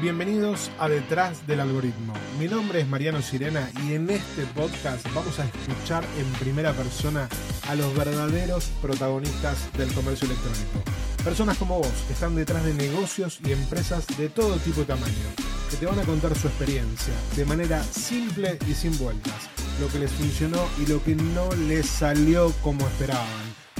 [0.00, 2.12] Bienvenidos a Detrás del Algoritmo.
[2.38, 7.28] Mi nombre es Mariano Sirena y en este podcast vamos a escuchar en primera persona
[7.66, 10.84] a los verdaderos protagonistas del comercio electrónico.
[11.24, 15.34] Personas como vos que están detrás de negocios y empresas de todo tipo y tamaño,
[15.68, 19.98] que te van a contar su experiencia de manera simple y sin vueltas, lo que
[19.98, 23.26] les funcionó y lo que no les salió como esperaban.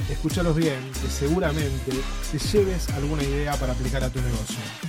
[0.09, 1.93] Escúchalos bien, que seguramente
[2.29, 4.88] te lleves alguna idea para aplicar a tu negocio.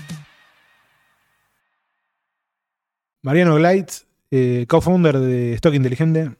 [3.22, 6.30] Mariano Gleitz, eh, co-founder de Stock Inteligente.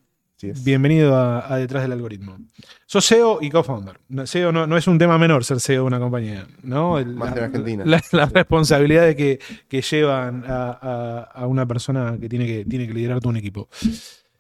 [0.65, 2.39] Bienvenido a, Detrás del Algoritmo.
[2.87, 4.01] Sos CEO y co-founder.
[4.25, 7.05] SEO no, es un tema menor ser CEO de una compañía, ¿no?
[7.05, 7.85] Más de Argentina.
[7.85, 13.21] Las la responsabilidades que, que llevan a, una persona que tiene que, tiene que liderar
[13.21, 13.69] todo un equipo.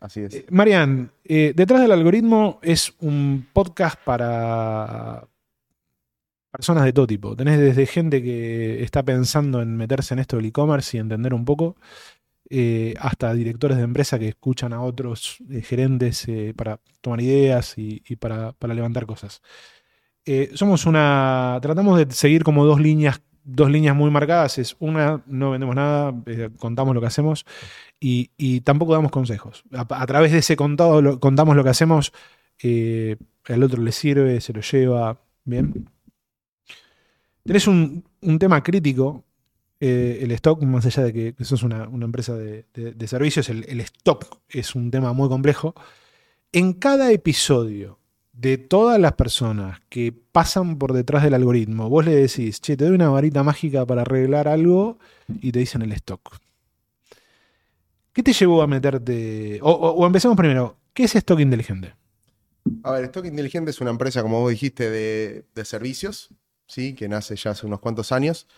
[0.00, 0.34] Así es.
[0.34, 5.28] Eh, Marian, eh, Detrás del Algoritmo es un podcast para
[6.50, 7.36] personas de todo tipo.
[7.36, 11.44] Tenés desde gente que está pensando en meterse en esto del e-commerce y entender un
[11.44, 11.76] poco,
[12.50, 16.26] eh, hasta directores de empresa que escuchan a otros gerentes
[16.56, 19.40] para tomar ideas y, para, para, levantar cosas.
[20.54, 21.58] somos una.
[21.62, 26.14] Tratamos de seguir como dos líneas dos líneas muy marcadas es una, no vendemos nada,
[26.26, 27.46] eh, contamos lo que hacemos
[27.98, 29.64] y, tampoco damos consejos.
[29.72, 32.12] A, través de ese contado contamos lo que hacemos,
[32.62, 35.90] eh, el otro le sirve, se lo lleva, bien.
[37.44, 38.04] Tenés un,
[38.38, 39.24] tema crítico,
[39.80, 42.64] eh, el stock, más allá de que, sos una, empresa de,
[43.06, 45.74] servicios, el stock es un tema muy complejo.
[46.52, 48.00] En cada episodio
[48.40, 52.86] de todas las personas que pasan por detrás del algoritmo, vos le decís, che, te
[52.86, 54.98] doy una varita mágica para arreglar algo
[55.42, 56.38] y te dicen el stock.
[58.14, 59.60] ¿Qué te llevó a meterte?
[59.62, 61.94] O, empecemos primero, ¿qué es Stock Inteligente?
[62.82, 66.30] A ver, Stock Inteligente es una empresa, como vos dijiste, de, servicios,
[66.66, 66.94] ¿sí?
[66.94, 68.48] que nace ya hace unos cuantos años.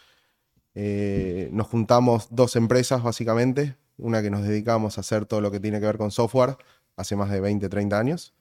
[0.74, 3.76] Eh, nos juntamos dos empresas, básicamente.
[3.98, 6.56] Una que nos dedicamos a hacer todo lo que tiene que ver con software
[6.96, 8.34] hace más de 20, 30 años.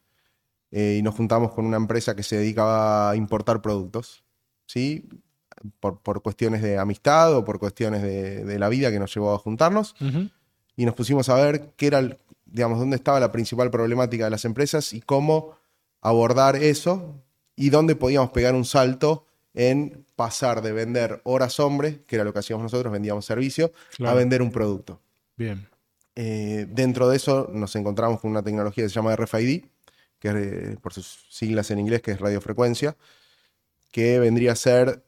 [0.72, 4.24] Eh, y nos juntamos con una empresa que se dedicaba a importar productos,
[4.66, 5.10] ¿sí?
[5.80, 9.96] Por, cuestiones de amistad o por cuestiones de, la vida que nos llevó a juntarnos.
[10.76, 14.46] Y nos pusimos a ver qué era, digamos, dónde estaba la principal problemática de las
[14.46, 15.56] empresas y cómo
[16.02, 17.22] abordar eso
[17.56, 22.34] y dónde podíamos pegar un salto en pasar de vender horas hombre, que era lo
[22.34, 23.72] que hacíamos nosotros, vendíamos servicio,
[24.06, 25.02] a vender un producto.
[25.36, 25.68] Bien.
[26.16, 29.66] Eh, dentro de eso nos encontramos con una tecnología que se llama RFID,
[30.20, 32.96] que es, por sus siglas en inglés, que es radiofrecuencia,
[33.92, 35.04] que vendría a ser,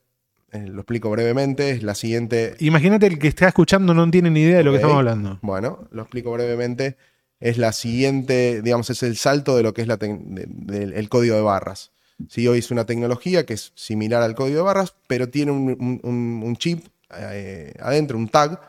[0.52, 2.56] eh, lo explico brevemente, es la siguiente...
[2.60, 5.40] Imagínate el que está escuchando no tiene ni idea de lo que estamos hablando.
[5.42, 6.98] Bueno, lo explico brevemente.
[7.40, 11.42] Es la siguiente, digamos, es el salto de lo que es la el código de
[11.42, 11.93] barras.
[12.30, 16.56] Sí, hoy es una tecnología que es similar al código de barras, pero tiene un,
[16.58, 16.86] chip
[17.18, 18.62] eh, adentro, un tag,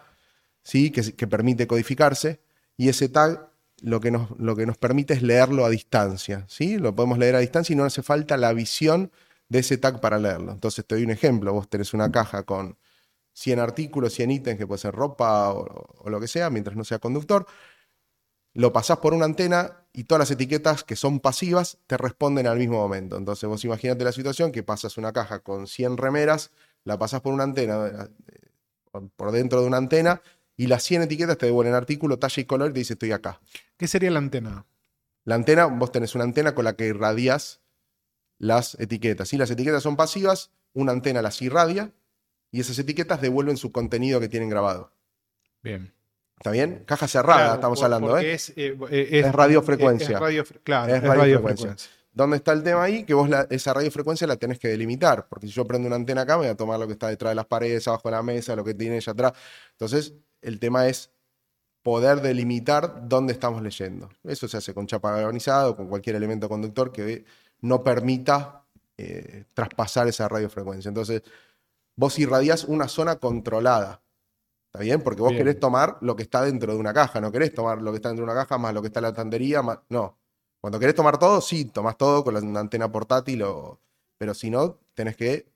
[0.62, 0.91] ¿sí?
[0.91, 2.41] que, permite codificarse,
[2.77, 3.49] y ese tag
[3.81, 6.44] lo que, nos, lo que nos permite es leerlo a distancia.
[6.49, 6.78] ¿sí?
[6.78, 9.10] Lo podemos leer a distancia y no hace falta la visión
[9.49, 10.53] de ese tag para leerlo.
[10.53, 11.53] Entonces te doy un ejemplo.
[11.53, 12.76] Vos tenés una caja con
[13.34, 16.99] 100 artículos, 100 ítems, que puede ser ropa o, lo que sea, mientras no sea
[16.99, 17.47] conductor.
[18.54, 22.59] Lo pasás por una antena y todas las etiquetas que son pasivas te responden al
[22.59, 23.16] mismo momento.
[23.16, 26.53] Entonces vos imagínate la situación que pasas una caja con 100 remeras,
[26.84, 30.22] la pasás por una antena, eh, por dentro de una antena,
[30.56, 33.41] y las 100 etiquetas te devuelven artículo, talla y color y te dice estoy acá.
[33.76, 34.66] ¿Qué sería la antena?
[35.25, 37.60] La antena, vos tenés una antena con la que irradias
[38.38, 39.28] las etiquetas.
[39.28, 41.93] Si las etiquetas son pasivas, una antena las irradia
[42.50, 44.93] y esas etiquetas devuelven su contenido que tienen grabado.
[45.62, 45.93] Bien.
[46.37, 46.83] ¿Está bien?
[46.84, 48.34] Caja cerrada, estamos hablando, ¿eh?
[48.34, 50.19] Es, eh, es, radiofrecuencia.
[50.28, 51.77] Es, claro, es radiofrecuencia.
[52.12, 53.05] ¿Dónde está el tema ahí?
[53.05, 56.34] Que vos esa radiofrecuencia la tenés que delimitar, porque si yo prendo una antena acá,
[56.34, 58.55] me voy a tomar lo que está detrás de las paredes, abajo de la mesa,
[58.55, 59.33] lo que tiene ella atrás.
[59.73, 61.11] Entonces, el tema es
[61.83, 64.11] poder delimitar dónde estamos leyendo.
[64.23, 67.25] Eso se hace con chapa galvanizada o con cualquier elemento conductor que
[67.61, 68.65] no permita
[68.97, 70.89] eh, traspasar esa radiofrecuencia.
[70.89, 71.23] Entonces,
[71.97, 74.00] vos irradias una zona controlada.
[74.75, 75.03] ¿Está bien?
[75.03, 77.93] Porque vos querés tomar lo que está dentro de una caja, no querés tomar lo
[77.93, 79.79] que está dentro de una caja más lo que está en la estantería, más...
[79.88, 80.19] no.
[80.61, 83.81] Cuando querés tomar todo, sí, tomás todo con una antena portátil, o...
[84.19, 85.47] pero si no, tenés que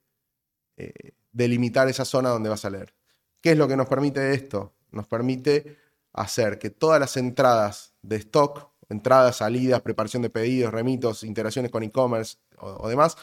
[0.77, 2.95] eh, delimitar esa zona donde vas a leer.
[3.41, 4.73] ¿Qué es lo que nos permite esto?
[4.91, 5.77] nos permite
[6.13, 11.83] hacer que todas las entradas de stock, entradas, salidas, preparación de pedidos, remitos, interacciones con
[11.83, 13.17] e-commerce o, demás,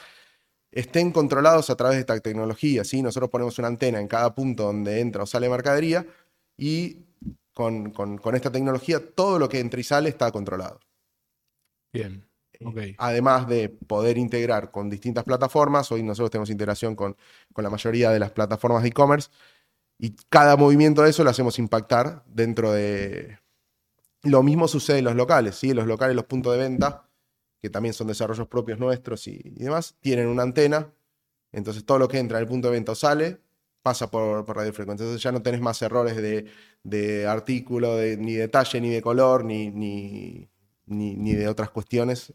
[0.75, 2.83] estén controlados a través de esta tecnología.
[2.83, 3.01] ¿sí?
[3.01, 6.05] Nosotros ponemos una antena en cada punto donde entra o sale mercadería
[6.57, 7.05] y
[7.53, 7.93] con,
[8.33, 10.81] esta tecnología todo lo que entra y sale está controlado.
[11.93, 12.27] Bien.
[12.51, 12.95] Eh, okay.
[12.97, 17.15] Además de poder integrar con distintas plataformas, hoy nosotros tenemos integración con,
[17.53, 19.29] con la mayoría de las plataformas de e-commerce,
[19.97, 23.39] Y cada movimiento de eso lo hacemos impactar dentro de...
[24.23, 25.73] Lo mismo sucede en los locales, ¿sí?
[25.73, 27.07] Los locales, los puntos de venta,
[27.65, 30.87] que también son desarrollos propios nuestros y, y demás, tienen una antena,
[31.51, 33.39] entonces todo lo que entra en el punto de venta o sale
[33.81, 35.03] pasa por, por radiofrecuencia.
[35.03, 36.45] Entonces ya no tenés más errores de,
[36.83, 40.47] de artículo, de, ni detalle, ni de color, ni, ni,
[40.85, 42.33] ni, ni de otras cuestiones.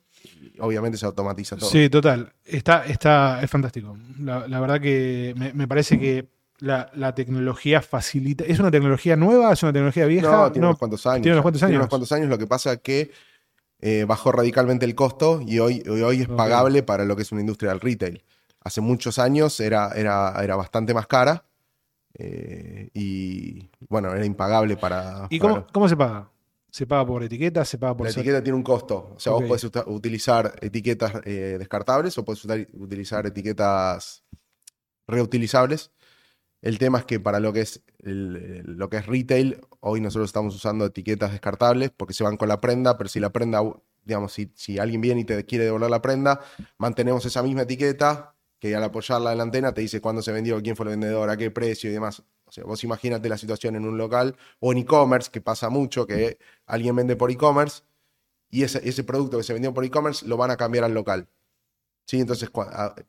[0.59, 1.71] Obviamente se automatiza todo.
[1.71, 2.33] Sí, total.
[2.45, 3.97] Está, está, es fantástico.
[4.19, 6.29] La, la verdad que me, me parece que
[6.59, 8.45] la, la tecnología facilita.
[8.45, 9.53] ¿Es una tecnología nueva?
[9.53, 10.31] ¿Es una tecnología vieja?
[10.31, 11.23] No, tiene unos cuantos años.
[11.23, 11.81] tiene unos cuantos Tiene años.
[11.83, 12.29] unos cuantos años.
[12.29, 13.11] Lo que pasa es que
[13.81, 17.33] eh, bajó radicalmente el costo y hoy, hoy, hoy es pagable para lo que es
[17.33, 18.23] una industria del retail.
[18.63, 21.45] Hace muchos años era, era, era bastante más cara
[22.15, 25.27] eh, y bueno, era impagable para...
[25.31, 26.29] ¿Y para cómo, cómo se paga?
[26.71, 27.69] ¿Se paga por etiquetas?
[27.69, 29.13] ¿Se paga por La ser- etiqueta tiene un costo.
[29.17, 34.23] O sea, vos podés utilizar etiquetas eh, descartables o podés utilizar etiquetas
[35.09, 35.91] reutilizables.
[36.63, 40.55] El tema es que para lo que es lo que es retail, hoy nosotros estamos
[40.55, 43.63] usando etiquetas descartables porque se van con la prenda, pero si la prenda,
[44.05, 46.41] digamos, si, alguien viene y te quiere devolver la prenda,
[46.79, 50.61] mantenemos esa misma etiqueta que al apoyarla en la antena te dice cuándo se vendió,
[50.63, 52.23] quién fue el vendedor, a qué precio y demás.
[52.45, 56.07] O sea, vos imagínate la situación en un local o en e-commerce, que pasa mucho,
[56.07, 57.83] que alguien vende por e-commerce
[58.51, 61.29] y ese, ese producto que se vendió por e-commerce lo van a cambiar al local.
[62.07, 62.21] ¿Sí?
[62.21, 62.51] Entonces,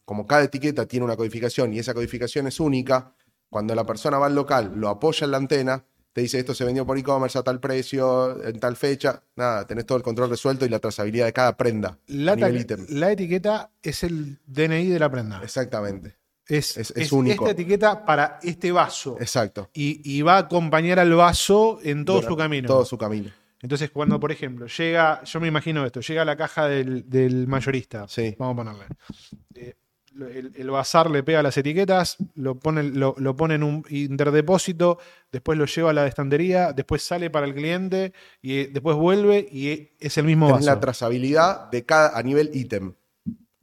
[0.05, 3.15] como cada etiqueta tiene una codificación y esa codificación es única,
[3.51, 5.83] cuando la persona va al local, lo apoya en la antena,
[6.13, 9.85] te dice esto se vendió por e-commerce a tal precio, en tal fecha, nada, tenés
[9.85, 11.97] todo el control resuelto y la trazabilidad de cada prenda.
[12.07, 12.85] La, a nivel ta- ítem.
[12.97, 15.41] la etiqueta es el DNI de la prenda.
[15.43, 16.15] Exactamente,
[16.47, 17.45] Es, es- es único.
[17.45, 19.15] esta etiqueta para este vaso.
[19.19, 19.69] exacto.
[19.73, 22.67] Y, y va a acompañar al vaso en todo Durante su camino.
[22.67, 23.29] Todo su camino.
[23.61, 27.47] Entonces, cuando, por ejemplo, llega, yo me imagino esto, llega a la caja del, del
[27.47, 28.35] mayorista, Sí.
[28.39, 28.85] vamos a ponerle.
[29.53, 29.75] Eh,
[30.19, 34.99] el, el bazar le pega las etiquetas, lo pone, lo, lo pone en un interdepósito,
[35.31, 39.47] después lo lleva a la estantería, después sale para el cliente y eh, después vuelve
[39.51, 40.75] y eh, es el mismo Tenés vaso.
[40.75, 42.93] la trazabilidad de cada, a nivel ítem.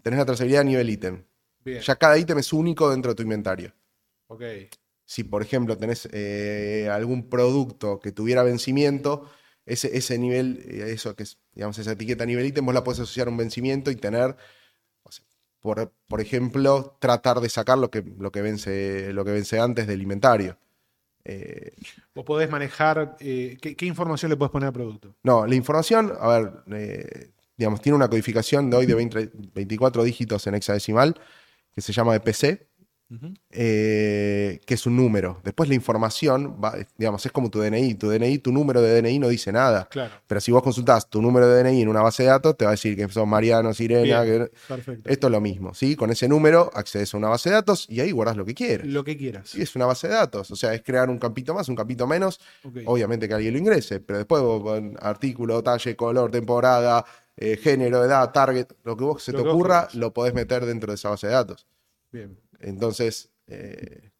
[0.02, 1.24] Tenés la trazabilidad a nivel ítem.
[1.64, 3.72] Bien, Ya cada ítem es único dentro de tu inventario.
[4.28, 4.42] ok.
[5.04, 9.28] si por ejemplo tenés eh, algún producto que tuviera vencimiento,
[9.66, 13.00] ese, ese nivel, eso que es, digamos, esa etiqueta a nivel ítem, vos la podés
[13.00, 14.36] asociar a un vencimiento y tener,
[15.60, 19.86] por, por ejemplo, tratar de sacar lo que, lo que vence, lo que vence antes
[19.86, 20.58] del inventario.
[21.24, 21.72] Eh,
[22.14, 25.14] Vos podés manejar, eh, ¿qué, qué información le podés poner al producto?
[25.22, 30.04] no, la información, a ver, eh, digamos, tiene una codificación de hoy de 20 24
[30.04, 31.20] dígitos en hexadecimal
[31.74, 32.67] que se llama EPC.
[33.50, 35.40] Eh, que es un número.
[35.42, 37.94] Después la información, va, digamos, es como tu DNI.
[37.94, 39.88] Tu DNI, tu número de DNI no dice nada.
[39.90, 42.64] Claro, Pero si vos consultás tu número de DNI en una base de datos, te
[42.64, 44.22] va a decir que son Mariano, Sirena.
[44.22, 44.46] Bien.
[44.46, 45.08] que- perfecto.
[45.08, 45.96] Esto es lo mismo, ¿sí?
[45.96, 48.86] Con ese número accedes a una base de datos y ahí guardás lo que quieras.
[48.86, 49.48] Lo que quieras.
[49.48, 50.50] Sí, es una base de datos.
[50.50, 52.40] O sea, es crear un campito más, un campito menos.
[52.86, 57.04] Obviamente que alguien lo ingrese, pero después vos pon artículo, talle, color, temporada,
[57.36, 60.90] eh, género, edad, target, lo que vos se Lo te ocurra, lo podés meter dentro
[60.92, 61.66] de esa base de datos.
[62.12, 62.38] Bien.
[62.58, 64.10] Entonces, eh,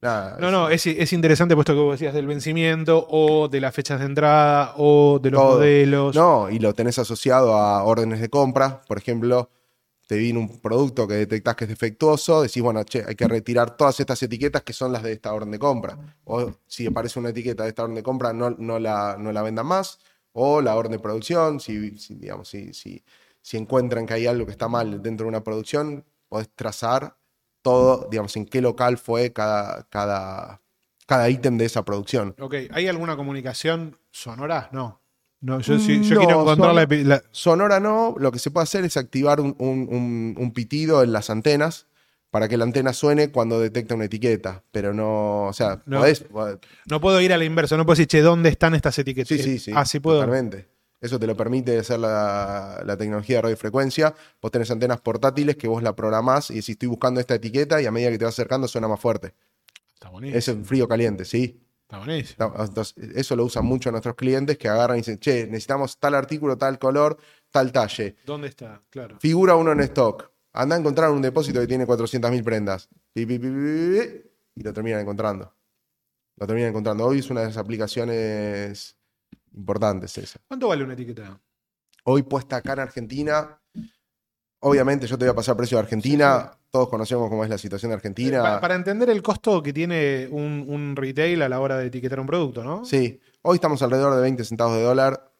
[0.00, 0.38] nada.
[0.40, 3.74] No, es- no, es, es interesante puesto que vos decías del vencimiento o de las
[3.74, 5.54] fechas de entrada o de los Todo.
[5.56, 6.16] modelos.
[6.16, 8.82] No, y lo tenés asociado a órdenes de compra.
[8.86, 9.50] Por ejemplo,
[10.06, 13.76] te viene un producto que detectás que es defectuoso, decís, bueno, che, hay que retirar
[13.76, 15.98] todas estas etiquetas que son las de esta orden de compra.
[16.24, 19.42] O si aparece una etiqueta de esta orden de compra, no, no, la, no la
[19.42, 19.98] vendan más.
[20.32, 23.04] O la orden de producción, si, si, digamos, si, si,
[23.42, 27.16] si encuentran que hay algo que está mal dentro de una producción, podés trazar
[27.62, 30.60] todo, digamos, en qué local fue cada, cada,
[31.06, 32.34] cada ítem de esa producción.
[32.40, 34.68] Ok, ¿hay alguna comunicación sonora?
[34.72, 35.00] No.
[35.42, 38.98] No, yo, No, quiero encontrar son- la, Sonora no, lo que se puede hacer es
[38.98, 41.86] activar un, un- un- un pitido en las antenas
[42.30, 46.00] para que la antena suene cuando detecta una etiqueta, pero no, o sea, No.
[46.02, 48.98] podés- podés- No puedo ir a la inversa, no puedo decir, che, ¿dónde están estas
[48.98, 49.28] etiquetas?
[49.28, 50.18] sí, sí, sí, Ah, sí puedo.
[50.20, 50.68] totalmente.
[51.00, 54.14] Eso te lo permite hacer la, la tecnología de radiofrecuencia.
[54.40, 57.86] Vos tenés antenas portátiles que vos la programás y decís, estoy buscando esta etiqueta y
[57.86, 59.34] a medida que te vas acercando suena más fuerte.
[59.94, 60.38] Está buenísimo.
[60.38, 61.60] Es en frío caliente, sí.
[61.82, 62.54] Está buenísimo.
[62.58, 66.56] Entonces, eso lo usan mucho nuestros clientes que agarran y dicen, che, necesitamos tal artículo,
[66.56, 67.18] tal color,
[67.50, 68.16] tal talle.
[68.24, 68.82] ¿Dónde está?
[68.90, 69.18] Claro.
[69.18, 70.30] Figura uno en stock.
[70.52, 72.88] Anda a encontrar un depósito que tiene 400.000 prendas.
[73.14, 75.54] Y lo terminan encontrando.
[76.36, 77.06] Lo terminan encontrando.
[77.06, 78.96] Hoy es una de las aplicaciones
[79.54, 80.38] importantes esa.
[80.48, 81.38] ¿Cuánto vale una etiqueta?
[82.04, 83.60] Hoy puesta acá en Argentina.
[84.62, 86.50] Obviamente yo te voy a pasar precio de Argentina.
[86.70, 88.42] Todos conocemos cómo es la situación de Argentina.
[88.42, 92.20] Pa- para entender el costo que tiene un, un retail a la hora de etiquetar
[92.20, 92.84] un producto, ¿no?
[92.84, 95.32] Sí, hoy estamos alrededor de 20 centavos de dólar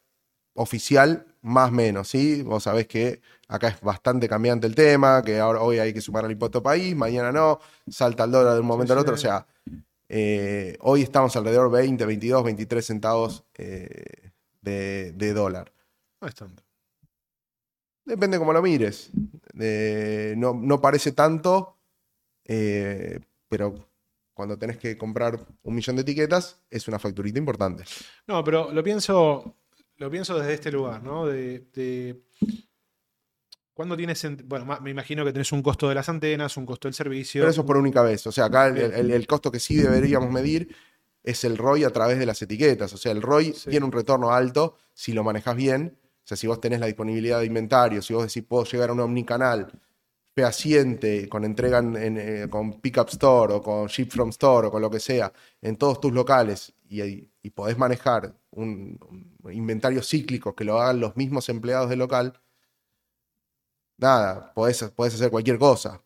[0.55, 2.41] oficial, más menos, ¿sí?
[2.43, 6.25] Vos sabés que acá es bastante cambiante el tema, que ahora hoy hay que sumar
[6.25, 9.17] al impuesto país, mañana no, salta el dólar de un momento Sí, al otro, o
[9.17, 9.47] sea,
[10.13, 15.71] eh, hoy estamos alrededor de 20, 22, 23 centavos eh, de, de dólar.
[16.19, 16.63] No es tanto.
[18.03, 19.09] Depende cómo lo mires.
[19.57, 21.77] Eh, no, no parece tanto,
[22.43, 23.87] eh, pero
[24.33, 27.85] cuando tenés que comprar un millón de etiquetas, es una facturita importante.
[28.27, 29.55] No, pero lo pienso,
[29.95, 31.25] lo pienso desde este lugar, ¿no?
[31.27, 32.21] De, de-
[33.81, 36.87] ¿Cuándo tienes, en- bueno, me imagino que tenés un costo de las antenas, un costo
[36.87, 37.41] del servicio.
[37.41, 38.25] Pero eso es por única vez.
[38.27, 38.91] O sea, acá el, Bien.
[38.93, 40.75] el- el costo que sí deberíamos medir
[41.23, 42.93] es el ROI a través de las etiquetas.
[42.93, 43.69] O sea, el ROI Sí.
[43.71, 45.97] tiene un retorno alto si lo manejas bien.
[46.23, 48.93] O sea, si vos tenés la disponibilidad de inventario, si vos decís puedo llegar a
[48.93, 49.71] un omnicanal
[50.35, 54.71] fehaciente, con entrega en- en, eh, con Pickup Store o con Ship from Store o
[54.71, 57.01] con lo que sea, en todos tus locales y,
[57.41, 58.97] y podés manejar un,
[59.43, 62.33] un inventario cíclico que lo hagan los mismos empleados del local,
[64.01, 66.01] nada, podés, podés hacer cualquier cosa.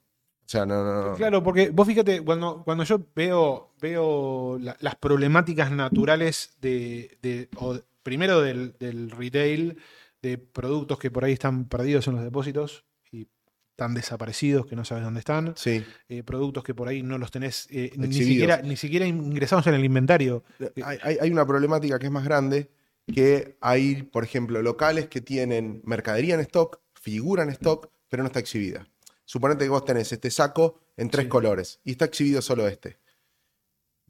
[0.46, 1.16] O sea, no, no, no.
[1.16, 7.50] Claro, porque vos fíjate, cuando, cuando yo veo, veo la- las problemáticas naturales de, de-
[7.58, 9.78] o primero del, del retail,
[10.22, 13.28] de productos que por ahí están perdidos en los depósitos y
[13.72, 15.84] están desaparecidos, que no sabes dónde están, Sí.
[16.10, 19.74] eh, productos que por ahí no los tenés eh, ni, siquiera, ni siquiera ingresados en
[19.74, 20.44] el inventario.
[20.84, 22.70] Hay, hay- hay una problemática que es más grande,
[23.12, 28.28] que hay, por ejemplo, locales que tienen mercadería en stock, figura en stock, pero no
[28.28, 28.88] está exhibida.
[29.26, 31.30] Suponete que vos tenés este saco en tres Sí.
[31.30, 32.98] colores y está exhibido solo este.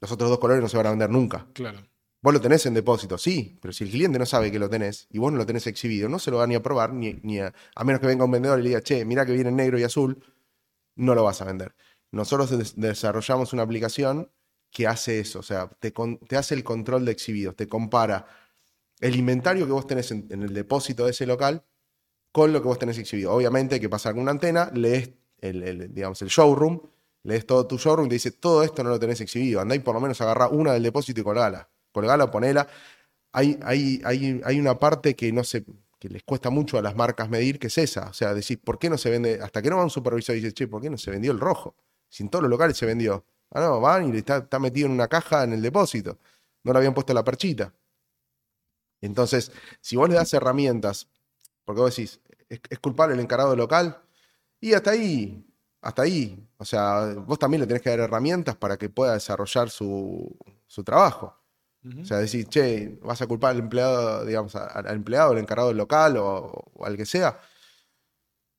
[0.00, 1.46] Los otros dos colores no se van a vender nunca.
[1.52, 1.86] Claro.
[2.22, 5.06] Vos lo tenés en depósito, sí, pero si el cliente no sabe que lo tenés
[5.10, 7.38] y vos no lo tenés exhibido, no se lo va ni a probar, ni, ni
[7.38, 9.56] a, a menos que venga un vendedor y le diga, che, mira que viene en
[9.56, 10.24] negro y azul,
[10.96, 11.74] no lo vas a vender.
[12.12, 14.30] Nosotros des- desarrollamos una aplicación
[14.70, 18.26] que hace eso, o sea, te, con- te hace el control de exhibidos, te compara
[19.00, 21.64] el inventario que vos tenés en, en el depósito de ese local
[22.36, 23.32] con lo que vos tenés exhibido.
[23.32, 26.82] Obviamente que pasar con una antena, lees el, el, digamos, el showroom,
[27.22, 29.94] lees todo tu showroom te dice, todo esto no lo tenés exhibido, andá y por
[29.94, 31.70] lo menos agarrá una del depósito y colgala.
[31.92, 32.68] Colgala ponela.
[33.32, 35.40] Hay, hay, hay, hay una parte que no
[35.98, 38.10] que les cuesta mucho a las marcas medir, que es esa.
[38.10, 39.40] O sea, decir, ¿por qué no se vende?
[39.42, 41.40] Hasta que no va un supervisor y dice, che, ¿por qué no se vendió el
[41.40, 41.74] rojo?
[42.10, 43.24] Si en todos los locales se vendió.
[43.50, 46.18] Ah, no, van y está, está metido en una caja en el depósito.
[46.64, 47.72] No le habían puesto la perchita.
[49.00, 51.08] Entonces, si vos le das herramientas,
[51.66, 54.00] porque vos decís, ¿es, es culpable el encargado local?
[54.60, 55.46] Y hasta ahí,
[55.80, 56.48] hasta ahí.
[56.58, 60.36] O sea, vos también le tenés que dar herramientas para que pueda desarrollar su,
[60.66, 61.36] su trabajo.
[62.02, 65.76] O sea, decir, che, vas a culpar al empleado, digamos, al empleado, al encargado del
[65.76, 67.38] local o, o al que sea.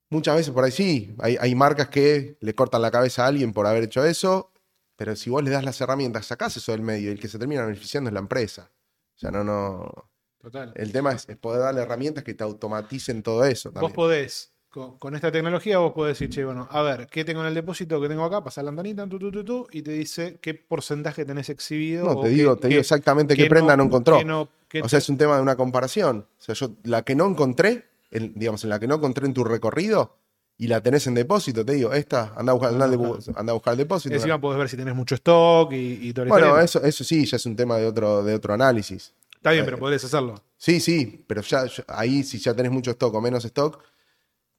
[0.09, 3.51] Muchas veces por ahí sí, hay, hay marcas que le cortan la cabeza a alguien
[3.51, 4.53] por haber hecho eso,
[4.95, 7.37] pero si vos le das las herramientas, sacás eso del medio y el que se
[7.37, 8.71] termina beneficiando es la empresa.
[9.15, 10.09] O sea, no, no.
[10.51, 10.71] Total.
[10.75, 13.93] El tema es, es poder darle herramientas que te automaticen todo eso Vos también.
[13.93, 17.47] podés, con, con esta tecnología, vos podés decir, che, bueno, a ver, ¿qué tengo en
[17.47, 18.41] el depósito que tengo acá?
[18.43, 22.05] Pasar la antenita, tu, tu, tu, tu, y te dice qué porcentaje tenés exhibido.
[22.05, 24.19] No, o te qué- digo, te digo qué- exactamente qué, qué prenda no, encontró.
[24.19, 26.25] qué no- qué O sea, es un tema de una comparación.
[26.39, 29.43] O sea, yo la que no encontré, digamos, en la que no encontré en tu
[29.43, 30.15] recorrido
[30.57, 33.51] y la tenés en depósito, te digo, esta, anda a buscar, anda, a bu- anda
[33.51, 34.15] a buscar el depósito.
[34.15, 37.25] Encima podés ver si tenés mucho stock y, y toda la bueno, eso, eso sí,
[37.25, 39.13] ya es un tema de otro, de otro análisis.
[39.47, 40.43] Está bien, pero podés hacerlo.
[40.57, 43.83] Sí, sí, pero ya, ya- ahí si ya tenés mucho stock o menos stock,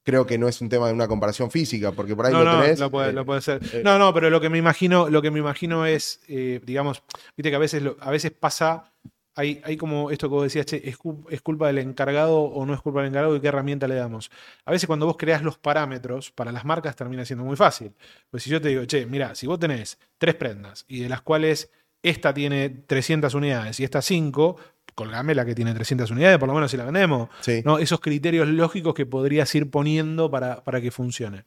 [0.04, 2.44] creo que no es un tema de una comparación física, porque por ahí No, lo
[2.56, 2.78] no, tenés.
[2.80, 3.60] lo puede, eh, lo puede ser.
[3.72, 3.82] eh.
[3.84, 7.02] No, no, pero lo que me imagino, lo que me imagino es, eh, digamos,
[7.36, 8.92] viste que a veces, lo- a veces pasa,
[9.34, 12.64] hay, hay como esto que vos decías, che, ¿es, cu- es culpa del encargado o
[12.64, 14.30] no es culpa del encargado y qué herramienta le damos.
[14.64, 17.92] A veces cuando vos creás los parámetros, para las marcas termina siendo muy fácil.
[18.30, 21.20] Pues si yo te digo, che, mira, si vos tenés tres prendas y de las
[21.22, 21.70] cuales
[22.02, 24.56] esta tiene 300 unidades y esta 5,
[24.98, 27.28] colgame la que tiene 300 unidades, por lo menos si la vendemos.
[27.40, 27.62] Sí.
[27.64, 27.78] ¿no?
[27.78, 31.44] Esos criterios lógicos que podrías ir poniendo para, para que funcione.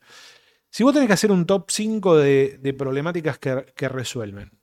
[0.70, 4.58] Si vos tenés que hacer un top 5 de, de problemáticas que, que resuelven,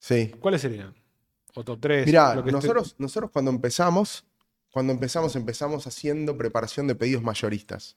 [0.00, 0.32] sí.
[0.40, 0.92] ¿cuáles serían?
[1.54, 2.06] O top 3.
[2.06, 4.24] Mirá, lo que nosotros, nosotros cuando empezamos,
[4.72, 7.96] cuando empezamos, empezamos haciendo preparación de pedidos mayoristas.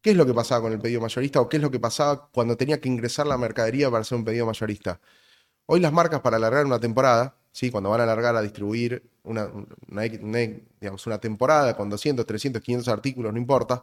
[0.00, 2.28] ¿Qué es lo que pasaba con el pedido mayorista o qué es lo que pasaba
[2.30, 5.00] cuando tenía que ingresar la mercadería para hacer un pedido mayorista?
[5.66, 7.70] Hoy las marcas para alargar una temporada, ¿sí?
[7.70, 10.40] cuando van a alargar a distribuir una, una- una-
[10.80, 13.82] digamos, una temporada con 200, 300, 500 artículos, no importa,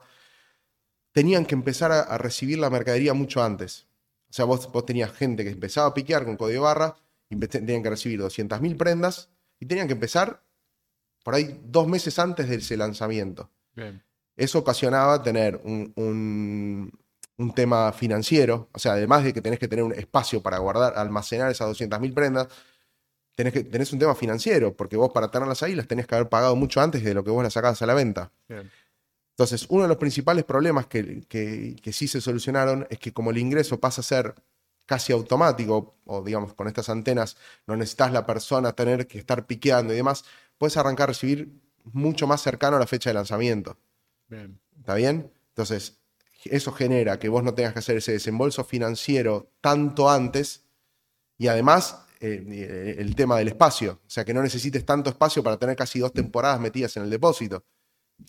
[1.12, 3.88] tenían que empezar a, a recibir la mercadería mucho antes.
[4.30, 6.96] O sea, vos, vos tenías gente que empezaba a piquear con código barra,
[7.30, 10.42] y tenían que recibir 200.000 prendas y tenían que empezar
[11.24, 13.52] por ahí dos meses antes de ese lanzamiento.
[13.76, 14.04] Bien.
[14.36, 16.92] Eso ocasionaba tener un, un-
[17.38, 20.94] un tema financiero, o sea, además de que tenés que tener un espacio para guardar,
[20.98, 22.48] almacenar esas 200.000 prendas,
[23.40, 26.28] tenés, que, tenés un tema financiero, porque vos para tenerlas ahí las tenés que haber
[26.28, 28.34] pagado mucho antes de lo que vos las sacabas a la venta.
[28.50, 28.70] Bien.
[29.32, 33.32] Entonces, uno de los principales problemas que, que- que sí se solucionaron es que como
[33.32, 34.36] el ingreso pasa a ser
[34.86, 39.94] casi automático, o digamos, con estas antenas no necesitas la persona tener que estar piqueando
[39.94, 40.26] y demás,
[40.58, 41.50] puedes arrancar a recibir
[41.94, 43.78] mucho más cercano a la fecha de lanzamiento.
[44.28, 44.60] Bien.
[44.78, 45.32] ¿Está bien?
[45.48, 46.02] Entonces,
[46.44, 50.66] eso genera que vos no tengas que hacer ese desembolso financiero tanto antes
[51.38, 55.58] y además eh, el tema del espacio, o sea, que no necesites tanto espacio para
[55.58, 57.64] tener casi dos temporadas metidas en el depósito.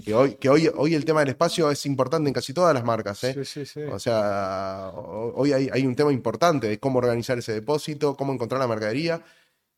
[0.05, 2.85] Que hoy, que hoy, hoy el tema del espacio es importante en casi todas las
[2.85, 3.25] marcas.
[3.25, 3.35] ¿eh?
[3.35, 3.81] Sí, sí, sí.
[3.83, 8.33] O sea, ho- hoy hay, hay un tema importante de cómo organizar ese depósito, cómo
[8.33, 9.21] encontrar la mercadería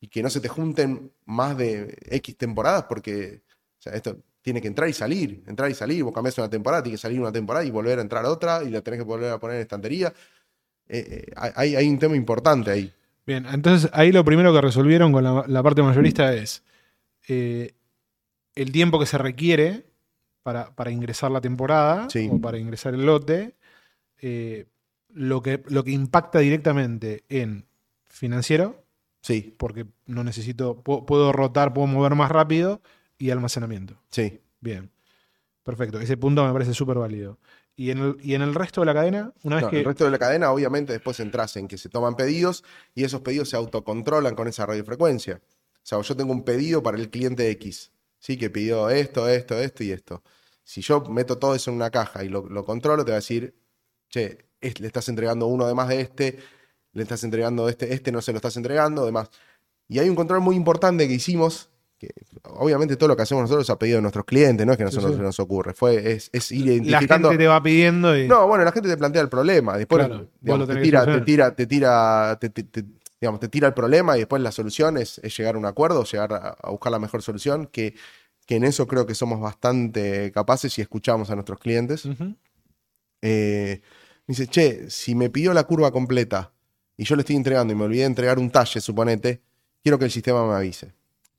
[0.01, 3.41] y que no se te junten más de X temporadas porque
[3.79, 6.05] o sea, esto tiene que entrar y salir, entrar y salir.
[6.05, 8.69] Vos cambiás una temporada, tiene que salir una temporada y volver a entrar otra y
[8.69, 10.13] la tenés que volver a poner en estantería.
[10.89, 12.93] Eh, eh, hay, hay un tema importante ahí.
[13.27, 16.63] Bien, entonces ahí lo primero que resolvieron con la, la parte mayorista es
[17.29, 17.75] eh,
[18.55, 19.87] el tiempo que se requiere
[20.43, 22.29] para, para ingresar la temporada Sí.
[22.31, 23.55] o para ingresar el lote,
[24.21, 24.67] eh,
[25.15, 27.67] lo, que, lo que impacta directamente en
[28.07, 28.83] financiero,
[29.25, 32.83] Sí, porque no necesito, puedo, puedo rotar, puedo mover más rápido,
[33.19, 33.95] y almacenamiento.
[34.11, 34.41] sí.
[34.61, 34.91] Bien,
[35.65, 37.39] perfecto, ese punto me parece súper válido.
[37.75, 39.79] Y en, el, y en el resto de la cadena, una vez No, que...
[39.81, 42.65] El resto de la cadena, obviamente, después entras en que se toman pedidos
[42.95, 45.41] y esos pedidos se autocontrolan con esa radiofrecuencia.
[45.77, 48.37] O sea, yo tengo un pedido para el cliente X, ¿sí?
[48.37, 50.23] Que pidió esto, esto, esto y esto.
[50.63, 53.21] Si yo meto todo eso en una caja y lo, lo controlo, te va a
[53.21, 53.57] decir,
[54.09, 56.39] che, es- le estás entregando uno de más de este,
[56.93, 59.31] le estás entregando este, este no se lo estás entregando, demás.
[59.89, 61.71] Y hay un control muy importante que hicimos,
[62.03, 62.13] que
[62.45, 64.83] obviamente todo lo que hacemos nosotros es a pedido de nuestros clientes, no es que
[64.83, 65.17] a nosotros sí.
[65.19, 67.29] se nos ocurre, fue, es, es ir la identificando...
[67.29, 68.27] gente te va pidiendo y...
[68.27, 69.77] No, bueno, la gente te plantea el problema.
[69.79, 72.85] Después Claro, digamos, te, tira, te tira, te tira, te, te- te-
[73.21, 76.03] digamos, te tira el problema y después la solución es, es llegar a un acuerdo,
[76.03, 77.95] llegar a, a buscar la mejor solución, que,
[78.47, 82.09] que en eso creo que somos bastante capaces y escuchamos a nuestros clientes.
[83.23, 83.81] Eh,
[84.27, 86.53] me dice, che, si me pidió la curva completa
[86.97, 89.41] y yo le estoy entregando y me olvidé de entregar un talle, suponete,
[89.83, 90.93] quiero que el sistema me avise.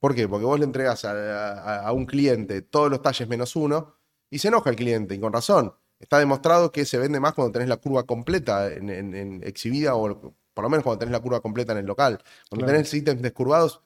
[0.04, 0.28] ¿Por qué?
[0.28, 3.96] Porque vos le entregás a, a- a un cliente todos los talles menos uno
[4.30, 5.74] y se enoja el cliente, y con razón.
[5.98, 9.96] Está demostrado que se vende más cuando tenés la curva completa en, en- en exhibida
[9.96, 12.22] o por lo menos cuando tenés la curva completa en el local.
[12.50, 12.80] Cuando Claro.
[12.80, 13.80] tenés ítems descurvados,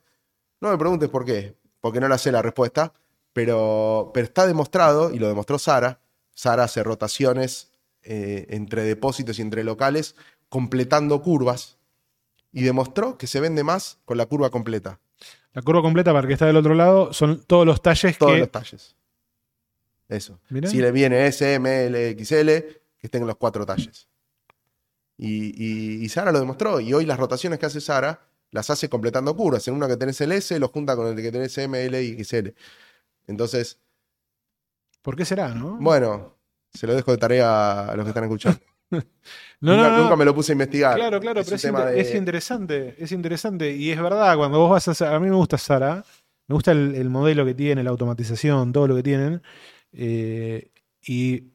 [0.60, 2.94] no me preguntes por qué, porque no la sé la respuesta,
[3.32, 6.00] pero, pero está demostrado, y lo demostró Sara,
[6.34, 10.16] Sara hace rotaciones eh, entre depósitos y entre locales,
[10.50, 11.78] completando curvas,
[12.52, 15.00] y demostró que se vende más con la curva completa,
[15.54, 18.34] La curva completa para el que está del otro lado son todos los talles todos
[18.34, 18.40] que...
[18.40, 18.96] los talles.
[20.08, 20.40] Eso.
[20.50, 20.70] Mirá.
[20.70, 22.48] Si le viene S, M, L, XL,
[22.98, 24.08] que estén los cuatro talles.
[25.18, 28.88] Y, y- y Sara lo demostró, y hoy las rotaciones que hace Sara las hace
[28.88, 29.68] completando curvas.
[29.68, 32.24] En una que tenés el S, lo junta con el que tenés M, L y
[32.24, 32.50] XL.
[33.28, 33.80] Entonces,
[35.02, 35.78] ¿Por qué será, no?
[35.80, 36.36] Bueno,
[36.74, 38.60] se lo dejo de tarea a los que están escuchando.
[38.92, 39.02] no,
[39.76, 40.04] nunca, no, no.
[40.04, 40.96] nunca me lo puse a investigar.
[40.96, 43.72] Claro, claro, pero es, inter- de- es interesante, es interesante.
[43.76, 46.04] Y es verdad, cuando vos vas a a mí me gusta Sara,
[46.48, 49.42] me gusta el, el modelo que tiene, la automatización, todo lo que tienen.
[49.94, 50.72] eh,
[51.06, 51.52] y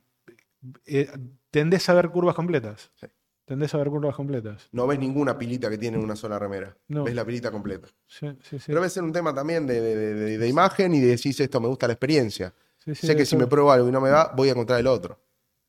[0.87, 1.11] eh,
[1.51, 2.90] tendés a ver curvas completas.
[3.01, 3.07] Sí.
[3.45, 4.68] Tendés a ver curvas completas.
[4.73, 6.77] No ves ninguna pilita que tiene una sola remera.
[6.88, 7.05] No.
[7.05, 7.88] Ves la pilita completa.
[8.07, 8.64] Sí, sí, sí.
[8.66, 11.68] Pero debe ser un tema también de, de- de- imagen y de decís esto me
[11.68, 12.55] gusta la experiencia.
[12.79, 15.18] Sé que si me pruebo algo y no me va, voy a encontrar el otro.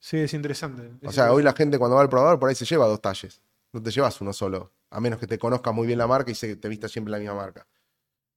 [0.03, 0.81] Sí, es interesante.
[0.81, 1.31] es O sea, interesante.
[1.31, 3.41] hoy la gente cuando va al probador por ahí se lleva dos talles.
[3.71, 4.73] No te llevas uno solo.
[4.89, 7.19] A menos que te conozcas muy bien la marca y se, te vista siempre la
[7.19, 7.65] misma marca.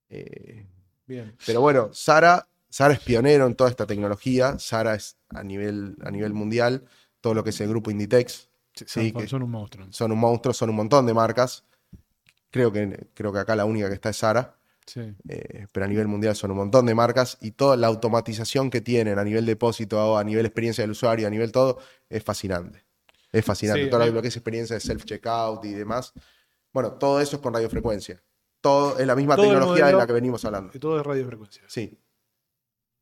[0.09, 0.64] Eh,
[1.07, 1.35] Bien.
[1.44, 4.61] Pero bueno, Sara, Sara es pionero en toda esta tecnología.
[4.61, 6.85] Sara es a nivel, a nivel mundial,
[7.20, 8.48] todo lo que es el grupo Inditex.
[8.72, 9.88] Sí, son, son un monstruo.
[9.90, 11.64] Son un monstruo, son un montón de marcas.
[12.52, 14.55] Creo que, creo que acá la única que está es Sara.
[14.87, 15.14] Sí.
[15.29, 18.81] eh, pero a nivel mundial son un montón de marcas y toda la automatización que
[18.81, 22.85] tienen a nivel depósito, a nivel experiencia del usuario, a nivel todo, es fascinante.
[23.33, 23.85] Es fascinante.
[23.85, 26.12] Sí, todo lo, que es experiencia de self-checkout y demás.
[26.72, 28.22] Bueno, todo eso es con radiofrecuencia.
[28.61, 30.70] Todo es la misma Todo tecnología de la que venimos hablando.
[30.75, 31.62] Y todo es radiofrecuencia.
[31.66, 31.99] Sí.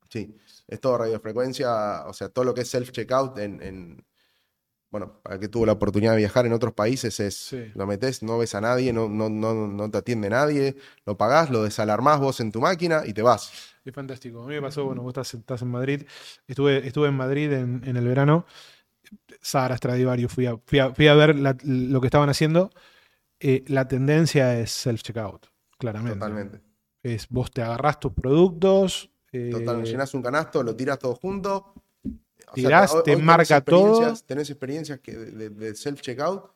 [0.09, 0.35] Sí.
[0.67, 4.05] Es todo radiofrecuencia, o sea, todo lo que es self-checkout en, en-
[4.97, 7.35] Bueno, para que tuvo la oportunidad de viajar en otros países es.
[7.35, 7.69] Sí.
[7.75, 11.49] Lo metes, no ves a nadie, no, no, no, no te atiende nadie, lo pagás,
[11.49, 13.51] lo desalarmás vos en tu máquina y te vas.
[13.83, 14.43] Es fantástico.
[14.43, 16.03] A mí me pasó, bueno, vos estás, estás en Madrid.
[16.47, 18.45] Estuve, estuve en Madrid en, en el verano.
[19.41, 22.69] Sara Stradivarius, fui a, fui a, fui a ver la- lo que estaban haciendo.
[23.41, 25.41] Eh, la tendencia es self-checkout,
[25.77, 26.19] claramente.
[26.19, 26.61] Totalmente.
[27.03, 29.11] Es vos te agarrás tus productos.
[29.33, 31.73] eh, Total, llenás un canasto, lo tirás todo junto.
[32.51, 34.13] O Tirás, te hoy tenés marca todo.
[34.25, 36.51] Tenés experiencias que de, de- self-checkout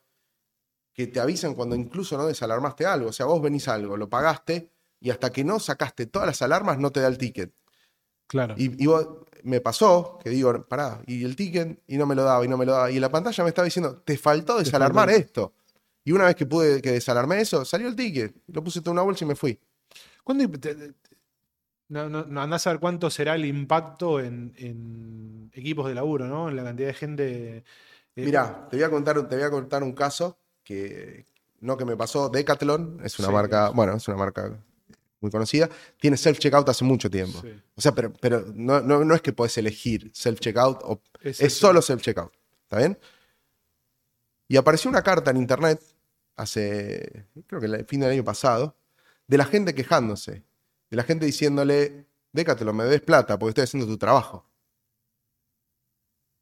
[0.94, 3.10] que te avisan cuando incluso no desalarmaste algo.
[3.10, 6.78] O sea, vos venís algo, lo pagaste y hasta que no sacaste todas las alarmas
[6.78, 7.54] no te da el ticket.
[8.28, 8.54] Claro.
[8.58, 9.08] Y, y vos-
[9.44, 12.58] me pasó que digo, pará, y el ticket, y no me lo daba, y no
[12.58, 12.92] me lo daba.
[12.92, 15.22] Y la pantalla me estaba diciendo, te faltó desalarmar faltó.
[15.26, 15.54] esto.
[16.04, 18.96] Y una vez que pude que desalarmé eso, salió el ticket, lo puse todo en
[18.98, 19.58] una bolsa y me fui.
[20.24, 20.94] ¿Cuándo, te- te-
[21.90, 26.28] no, no, no andás a ver cuánto será el impacto en, en equipos de laburo,
[26.28, 26.50] ¿no?
[26.50, 27.58] En la cantidad de gente.
[27.58, 27.64] eh,
[28.16, 31.26] Mirá, te voy a contar, te voy a contar un caso que
[31.62, 32.30] no que me pasó.
[32.30, 33.74] Decathlon es una Sí, marca, es.
[33.74, 34.64] bueno, es una marca
[35.22, 35.70] muy conocida.
[36.00, 37.42] Tiene self-checkout hace mucho tiempo.
[37.42, 41.42] sí, O sea, pero, pero no, no, no es que podés elegir self-checkout o es
[41.42, 42.32] Es solo self-checkout.
[42.64, 42.98] ¿Está bien?
[44.48, 45.82] Y apareció una carta en internet
[46.36, 48.76] hace, creo que el fin del año pasado,
[49.28, 50.44] de la gente quejándose.
[50.90, 54.46] De la gente diciéndole, Décatelo, me des plata porque estoy haciendo tu trabajo.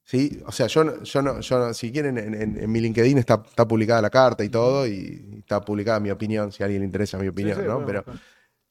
[0.04, 0.42] ¿Sí?
[0.46, 3.18] O sea, yo, no- yo, no, yo no- si quieren, en, en- en mi LinkedIn
[3.18, 6.82] está, está publicada la carta y todo, y está publicada mi opinión, si a alguien
[6.82, 7.80] le interesa mi opinión, sí, ¿no?
[7.82, 8.20] bueno, Pero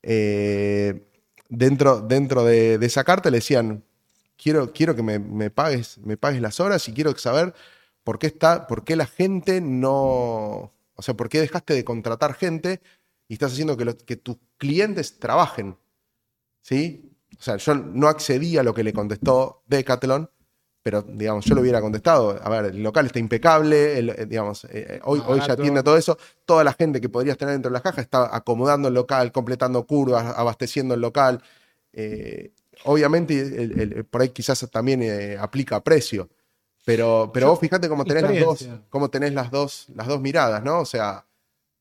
[0.03, 1.07] eh,
[1.51, 3.85] dentro, dentro de, de esa carta le decían,
[4.43, 7.53] quiero, quiero que me, me pagues, me pagues las horas y quiero saber
[8.03, 9.91] por qué está, por qué la gente no,
[10.95, 12.81] o sea, por qué dejaste de contratar gente
[13.29, 15.77] y estás haciendo que, tus clientes trabajen.
[16.63, 17.13] ¿Sí?
[17.39, 20.31] O sea, yo no accedí a lo que le contestó Decathlon,
[20.83, 22.39] pero digamos, yo lo hubiera contestado.
[22.43, 25.83] A ver, el local está impecable, el- eh, digamos, eh, eh, hoy, hoy ya atiende
[25.83, 26.17] todo eso.
[26.45, 29.85] Toda la gente que podrías tener dentro de la caja está acomodando el local, completando
[29.87, 31.43] curvas, abasteciendo el local.
[31.93, 32.53] Eh,
[32.85, 36.29] obviamente, el- el- por ahí quizás también eh, aplica precio.
[36.85, 40.21] Pero, pero Yo- vos fíjate cómo tenés las dos, cómo tenés las dos, las dos
[40.21, 40.81] miradas, ¿no?
[40.81, 41.27] O sea,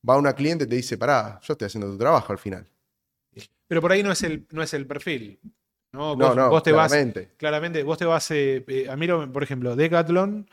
[0.08, 2.68] va una cliente y te dice, pará, yo estoy haciendo tu trabajo al final.
[3.68, 5.40] Pero por ahí no es el, no es el perfil.
[5.92, 6.92] No, No, vos, no, vos te vas.
[6.92, 7.32] claramente.
[7.38, 8.30] Claramente, vos te vas.
[8.32, 10.48] eh, eh, a mí, por ejemplo, Decathlon.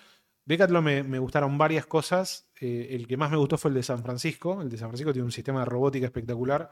[0.45, 2.47] Decathlon me, me gustaron varias cosas.
[2.61, 4.63] eh, el que más me gustó fue el de San Francisco.
[4.63, 6.71] El de San Francisco tiene un sistema de robótica espectacular.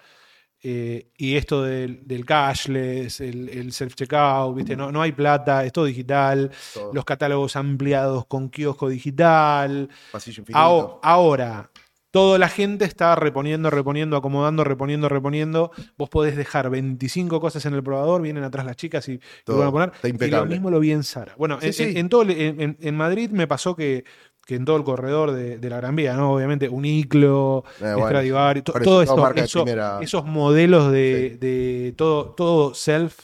[0.63, 4.77] eh, y esto del, del cashless, el, el self-checkout, ¿viste?
[4.77, 6.51] No, no hay plata, es todo digital.
[6.75, 6.93] Todo.
[6.95, 9.89] Los catálogos ampliados con kiosco digital.
[10.13, 11.01] Pasillo infinito.
[11.03, 11.71] Ahora,
[12.11, 15.71] toda la gente está reponiendo, reponiendo, acomodando, reponiendo, reponiendo.
[15.97, 19.59] Vos podés dejar 25 cosas en el probador, vienen atrás las chicas y, Todo.
[19.59, 19.89] van a poner.
[19.95, 20.51] Está Y lo impecable.
[20.55, 21.35] mismo lo vi en Sara.
[21.39, 21.83] Bueno, Sí, en, sí.
[21.85, 24.05] en- en todo en, Madrid me pasó que,
[24.45, 26.33] que en todo el corredor de, de la Gran Vía, ¿no?
[26.33, 31.95] Obviamente, Uniclo, Eh, bueno, Stradivari, to- por eso, todo esto, eso- esos modelos de, de
[31.97, 33.17] todo, todo self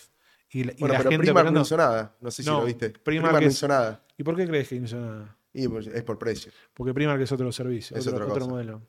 [0.50, 2.14] y, la- y Bueno, la pero gente Primark no hizo nada.
[2.20, 2.90] No sé si No, lo viste.
[2.90, 4.02] Primark Primark, no es- hizo nada.
[4.16, 5.36] ¿Y por qué crees que no hizo nada?
[5.64, 6.52] Y pues, es por precio.
[6.74, 8.82] Porque Primark es otro servicio, Es otro, otra otro modelo.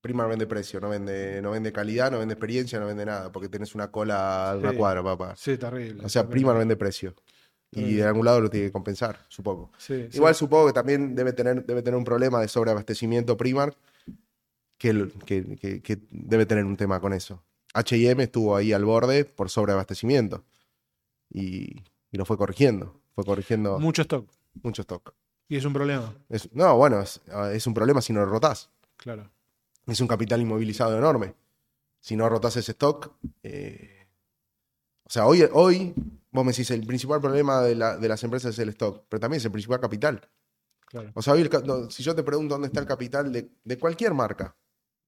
[0.00, 3.48] Primark vende precio, no vende, no vende calidad, no vende experiencia, no vende nada, porque
[3.48, 4.76] tenés una cola a una Sí.
[4.76, 5.34] cuadra, papá.
[5.36, 6.04] Sí, terrible.
[6.04, 6.32] O sea, terrible.
[6.32, 7.14] Primark vende precio.
[7.70, 9.70] Y de algún lado lo tiene que compensar, supongo.
[9.76, 10.16] Sí, sí.
[10.16, 13.76] Igual supongo que también debe tener, debe tener un problema de sobreabastecimiento Primark,
[14.78, 17.42] que- que- que debe tener un tema con eso.
[17.74, 20.44] HM estuvo ahí al borde por sobreabastecimiento
[21.30, 22.94] y, y lo fue corrigiendo.
[23.14, 24.30] Fue corrigiendo mucho stock.
[24.62, 25.12] mucho stock.
[25.48, 27.20] Y es un problema, Es- no, bueno, es,
[27.52, 28.70] es un problema si no lo rotás.
[28.96, 29.30] claro.
[29.86, 31.34] Es un capital inmovilizado enorme.
[32.00, 33.10] Si no rotás ese stock.
[33.42, 34.06] eh,
[35.04, 35.94] o sea, hoy, hoy
[36.30, 39.18] vos me decís, el principal problema de, la- de las empresas es el stock, pero
[39.20, 40.28] también es el principal capital.
[40.84, 41.10] claro.
[41.14, 43.78] O sea, hoy el no, si yo te pregunto dónde está el capital de, de
[43.78, 44.54] cualquier marca,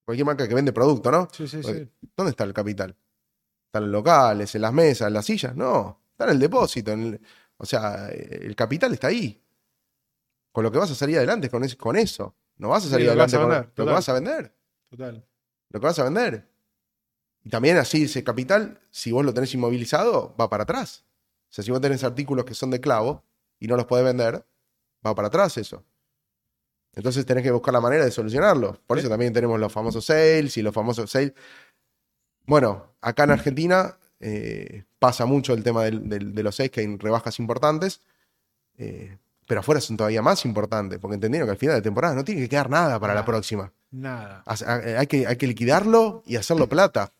[0.06, 1.28] cualquier marca que vende producto, ¿no?
[1.30, 2.08] Sí, sí, Porque, sí.
[2.16, 2.96] ¿Dónde está el capital?
[3.66, 5.54] ¿Están en los locales, en las mesas, en las sillas?
[5.54, 6.92] No, está en el depósito.
[6.92, 7.20] en el-
[7.58, 9.38] o sea, el capital está ahí.
[10.52, 12.34] Con lo que vas a salir adelante con, es- con eso.
[12.56, 14.54] No vas a salir adelante a con vender, lo que vas a vender.
[14.88, 15.26] Total.
[15.70, 16.48] Lo que vas a vender.
[17.42, 21.04] Y también así ese capital, si vos lo tenés inmovilizado, va para atrás.
[21.48, 23.24] O sea, si vos tenés artículos que son de clavo
[23.58, 24.44] y no los podés vender,
[25.06, 25.84] va para atrás eso.
[26.94, 28.80] Entonces tenés que buscar la manera de solucionarlo.
[28.86, 31.32] Por eso también tenemos los famosos sales y los famosos sales.
[32.46, 36.80] Bueno, acá en Argentina eh, pasa mucho el tema del- del- de los sales, que
[36.80, 38.02] hay rebajas importantes.
[38.76, 39.18] eh,
[39.50, 42.40] pero afuera son todavía más importantes, porque entendieron que al final de temporada no tiene
[42.42, 43.72] que quedar nada para la próxima.
[43.90, 44.44] Nada.
[44.96, 47.12] Hay que, hay que liquidarlo y hacerlo plata.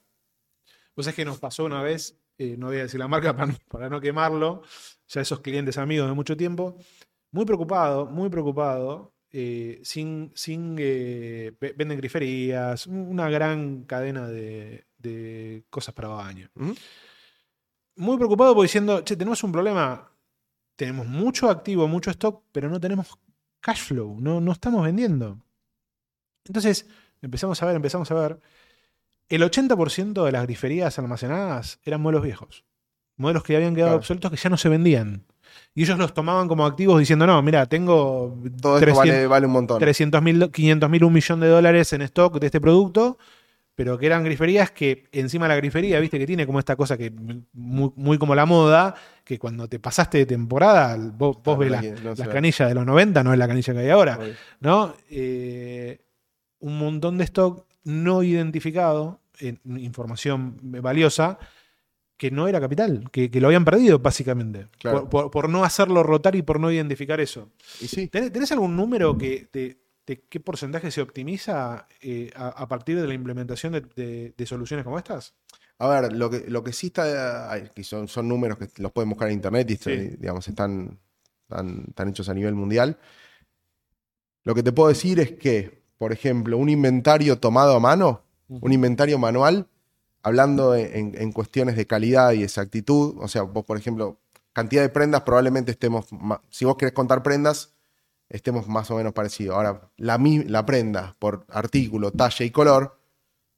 [0.95, 3.47] Pues es que nos pasó una vez, eh, no voy a decir la marca para,
[3.51, 4.63] no- para no quemarlo,
[5.09, 6.77] ya esos clientes amigos de mucho tiempo,
[7.33, 14.29] muy preocupado, muy preocupado, eh, sin, sin eh, ve- venden griferías, un- una gran cadena
[14.29, 16.49] de, de cosas para baño.
[17.97, 20.10] Muy preocupado porque diciendo, che, tenemos un problema,
[20.81, 23.19] tenemos mucho activo, mucho stock, pero no tenemos
[23.61, 25.39] cash flow, no, no estamos vendiendo.
[26.47, 26.87] Entonces,
[27.21, 28.41] empezamos a ver, empezamos a ver.
[29.29, 32.65] El 80% de las griferías almacenadas eran modelos viejos.
[33.17, 33.99] Modelos que habían quedado Claro.
[33.99, 35.27] obsoletos que ya no se vendían.
[35.75, 39.47] Y ellos los tomaban como activos diciendo, no, mira, tengo Todo esto 300 vale, vale
[39.47, 39.79] un montón.
[39.81, 43.19] 300 mil, 500 mil, un millón de dólares en stock de este producto,
[43.75, 47.11] pero que eran griferías que encima la grifería, viste, que tiene como esta cosa que
[47.11, 51.81] muy, muy como la moda, que cuando te pasaste de temporada, vos, vos ves la
[51.83, 54.19] no las canillas de los 90, no es la canilla que hay ahora.
[54.61, 54.95] ¿no?
[55.09, 55.99] Eh,
[56.59, 61.39] un montón de stock no identificado, en información valiosa,
[62.19, 65.09] que no era capital, que, que lo habían perdido básicamente, Claro.
[65.09, 67.49] por, por- por no hacerlo rotar y por no identificar eso.
[67.81, 68.09] Y sí.
[68.09, 69.79] ¿Tenés, tenés algún número que de,
[70.11, 74.47] de qué porcentaje se optimiza eh, a, a partir de la implementación de, de- de
[74.47, 75.35] soluciones como estas?
[75.79, 79.09] A ver, lo que, lo que sí está, que son, son números que los pueden
[79.09, 79.97] buscar en internet y Sí.
[80.19, 80.99] digamos, están,
[81.49, 82.99] están, están hechos a nivel mundial.
[84.45, 88.73] Lo que te puedo decir es que, por ejemplo, un inventario tomado a mano, un
[88.73, 89.69] inventario manual,
[90.23, 94.19] hablando en, en cuestiones de calidad y exactitud, o sea, vos, por ejemplo,
[94.53, 96.07] cantidad de prendas, probablemente estemos,
[96.51, 97.75] si vos querés contar prendas,
[98.31, 99.57] estemos más o menos parecidos.
[99.57, 102.99] Ahora, la, la prenda por artículo, talla y color,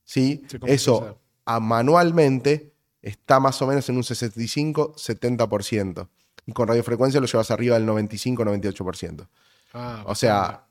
[0.05, 0.43] ¿sí?
[0.67, 6.09] Eso a- manualmente está más o menos en un 65-70%.
[6.47, 9.29] Y con radiofrecuencia lo llevas arriba del 95-98%.
[9.75, 10.67] Ah, O sea,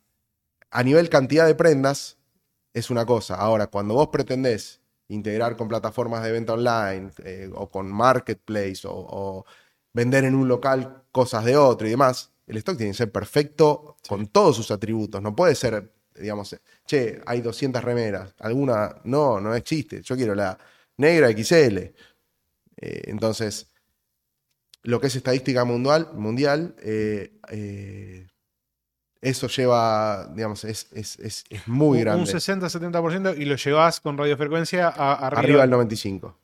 [0.70, 2.18] a nivel cantidad de prendas
[2.74, 3.36] es una cosa.
[3.36, 8.92] Ahora, cuando vos pretendés integrar con plataformas de venta online eh, o con marketplace o,
[8.94, 9.46] o
[9.94, 13.98] vender en un local cosas de otro y demás, el stock tiene que ser perfecto
[14.08, 15.22] con todos sus atributos.
[15.22, 18.36] No puede ser, digamos, che, hay 200 remeras.
[18.40, 20.02] Alguna, no, no existe.
[20.02, 20.58] Yo quiero la
[20.98, 21.78] negra XL.
[21.78, 21.94] Eh,
[23.06, 23.72] entonces,
[24.84, 28.28] lo que es estadística mundial, mundial eh, eh,
[29.22, 32.22] eso lleva, digamos, es, es, es, es muy un, grande.
[32.24, 35.40] un 60-70% y lo llevas con radiofrecuencia a, arriba.
[35.40, 36.38] arriba del 95.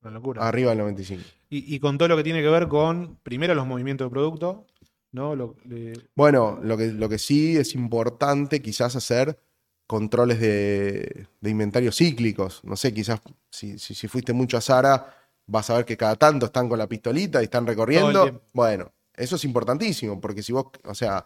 [0.00, 0.48] Una locura.
[0.48, 1.22] Arriba del 95.
[1.50, 4.66] Y, y con todo lo que tiene que ver con, primero, los movimientos de producto,
[5.12, 5.34] ¿no?
[5.36, 9.38] Lo- le- Bueno, lo que, lo que sí es importante quizás hacer
[9.86, 12.60] controles de, de inventario cíclicos.
[12.64, 13.20] No sé, quizás
[13.50, 15.14] si, si, si fuiste mucho a Sara,
[15.46, 18.24] vas a ver que cada tanto están con la pistolita y están recorriendo.
[18.54, 21.24] Bueno, eso es importantísimo, porque si vos, o sea,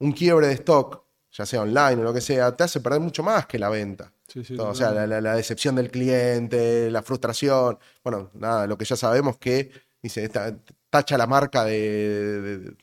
[0.00, 3.22] un quiebre de stock, ya sea online o lo que sea, te hace perder mucho
[3.22, 4.12] más que la venta.
[4.26, 7.78] sí, sí, Todo, o sea, la, la- la decepción del cliente, la frustración.
[8.02, 9.70] Bueno, nada, lo que ya sabemos que
[10.02, 10.56] dice, esta-
[10.88, 12.40] tacha la marca de.
[12.42, 12.76] de- de-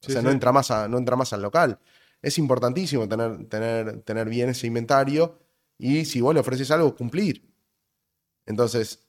[0.00, 0.26] Sí, o sea, sí.
[0.26, 1.78] no entra más a- no entra más al local.
[2.22, 5.38] Es importantísimo tener, tener, tener bien ese inventario
[5.78, 7.50] y si vos le ofreces algo, cumplir.
[8.46, 9.06] Entonces,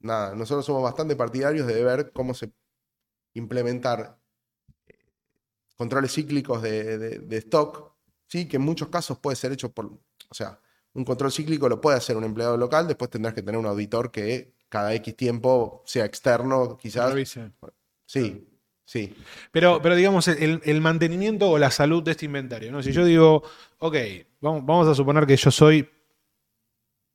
[0.00, 2.52] nada, nosotros somos bastante partidarios de ver cómo se
[3.34, 4.18] implementar
[4.86, 4.94] eh,
[5.76, 7.92] controles cíclicos de, de- de stock,
[8.28, 10.60] sí, que en muchos casos puede ser hecho por, o sea,
[10.94, 14.10] un control cíclico lo puede hacer un empleado local, después tendrás que tener un auditor
[14.12, 17.10] que cada X tiempo sea externo, quizás.
[17.10, 17.50] revise.
[18.06, 18.46] Sí,
[18.84, 19.14] sí.
[19.52, 22.70] Pero, pero digamos, el, el mantenimiento o la salud de este inventario.
[22.72, 22.82] ¿no?
[22.82, 23.42] Si yo digo,
[23.78, 23.96] ok,
[24.40, 25.88] vamos, vamos a suponer que yo soy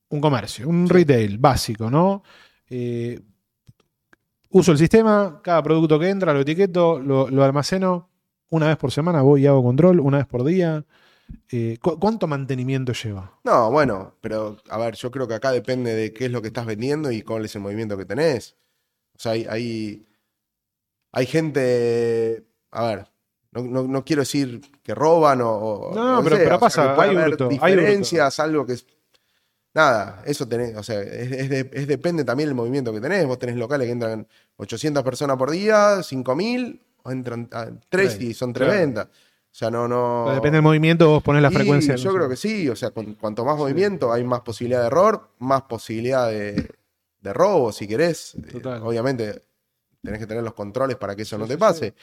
[0.10, 2.24] un comercio, un retail básico, ¿no?
[2.70, 3.20] Eh,
[4.50, 8.10] uso el sistema, cada producto que entra lo etiqueto, lo, lo almaceno,
[8.50, 10.84] una vez por semana voy y hago control, una vez por día.
[11.52, 13.40] Eh, ¿cu- ¿Cuánto mantenimiento lleva?
[13.44, 16.48] No, bueno, pero a ver, yo creo que acá depende de qué es lo que
[16.48, 18.56] estás vendiendo y cuál es el movimiento que tenés.
[19.16, 20.08] O sea, hay, hay,
[21.12, 23.08] hay gente, a ver,
[23.52, 25.92] no, no- no quiero decir que roban o...
[25.94, 27.16] No, no, pero- pero o sea, pasa, hay
[27.50, 28.86] diferencias, algo que es...
[29.74, 33.26] Nada, eso tenés, o sea, es, es de- es depende también del movimiento que tenés.
[33.28, 38.34] Vos tenés locales que entran 800 personas por día, 5000, o entran 3 Tres, y
[38.34, 38.72] son claro.
[38.72, 39.08] 3 O
[39.52, 40.32] sea, no, no...
[40.34, 41.96] Depende del movimiento, vos ponés la Y frecuencia.
[41.96, 45.30] Yo creo que sí, o sea, con- cuanto más movimiento hay más posibilidad de error,
[45.40, 46.68] más posibilidad de,
[47.22, 48.36] de robo, si querés.
[48.36, 48.82] Eh, Total.
[48.84, 49.44] obviamente
[50.02, 51.94] tenés que tener los controles para que eso no te pase.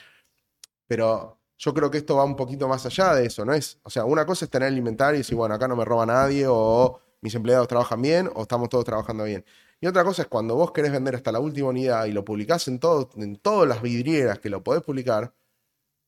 [0.87, 3.79] Pero yo creo que esto va un poquito más allá de eso, ¿no es?
[3.83, 6.07] O sea, una cosa es tener el inventario y decir, bueno, acá no me roba
[6.07, 9.45] nadie, o mis empleados trabajan bien, o estamos todos trabajando bien.
[9.81, 12.69] Y otra cosa es cuando vos querés vender hasta la última unidad y lo publicás
[12.69, 15.35] en, todo, en todas las vidrieras que lo podés publicar,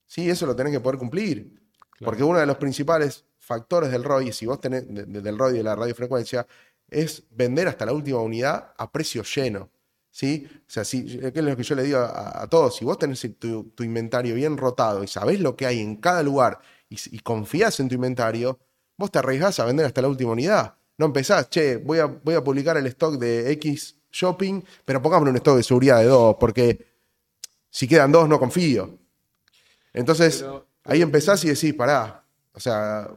[0.07, 1.51] sí, eso lo tenés que poder cumplir.
[1.90, 2.05] Claro.
[2.11, 5.55] Porque uno de los principales factores del ROI, si vos tenés de- de- del ROI
[5.55, 6.46] de la radiofrecuencia,
[6.88, 9.68] es vender hasta la última unidad a precio lleno.
[10.19, 10.49] ¿Sí?
[10.53, 12.75] O sea, si, ¿qué es lo que yo le digo a, a todos?
[12.75, 16.25] Si vos tenés tu, tu inventario bien rotado y sabés lo que hay en cada
[16.25, 18.59] lugar y, y confías en tu inventario,
[18.97, 20.75] vos te arriesgás a vender hasta la última unidad.
[20.97, 25.31] No empezás, che, voy a, voy a publicar el stock de X shopping, pero pongámosle
[25.31, 26.85] un stock de seguridad de dos, porque
[27.71, 28.99] si quedan dos no confío.
[29.93, 33.09] Entonces, Pero- ahí empezás y decís, pará, o sea,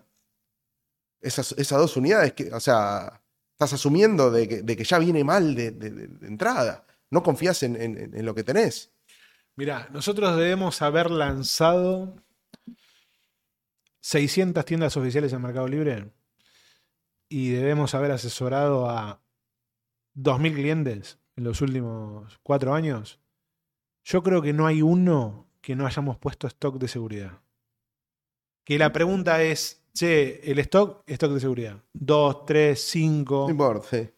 [1.19, 3.21] esas, esas dos unidades, que, o sea,
[3.53, 6.85] estás asumiendo de que, de que ya viene mal de, de- de- de entrada.
[7.11, 8.91] No confías en, en- en lo que tenés.
[9.55, 12.15] Mirá, nosotros debemos haber lanzado
[14.01, 16.11] 600 tiendas oficiales en Mercado Libre
[17.29, 19.21] y debemos haber asesorado a
[20.15, 23.19] 2.000 clientes en los últimos cuatro años.
[24.03, 27.41] Yo creo que no hay uno que no hayamos puesto stock de seguridad.
[28.63, 31.83] Que la pregunta es, Che, el stock, stock de seguridad.
[31.93, 33.43] Dos, tres, cinco.
[33.45, 34.09] No importa, sí.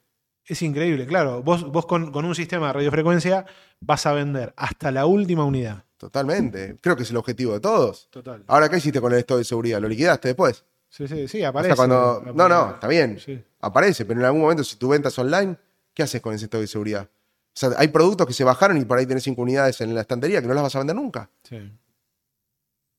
[0.46, 1.42] Es increíble, claro.
[1.42, 3.46] Vos, vos con, con un sistema de radiofrecuencia
[3.80, 5.86] vas a vender hasta la última unidad.
[5.98, 6.78] Totalmente.
[6.82, 8.10] Creo que es el objetivo de todos.
[8.10, 8.44] Total.
[8.48, 9.80] Ahora, ¿qué hiciste con el stock de seguridad?
[9.80, 10.66] ¿Lo liquidaste después?
[10.90, 11.76] Sí, sí, sí, aparece.
[11.76, 12.22] cuando...
[12.36, 13.18] No, no, está bien.
[13.20, 13.42] Sí.
[13.62, 15.56] Aparece, pero en algún momento, si tu venta es online,
[15.94, 17.04] ¿qué haces con ese stock de seguridad?
[17.06, 20.02] O sea, hay productos que se bajaron y por ahí tenés cinco unidades en la
[20.02, 21.30] estantería que no las vas a vender nunca.
[21.44, 21.72] sí.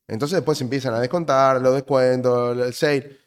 [0.06, 3.23] Entonces después empiezan a descontar los descuentos, el sale.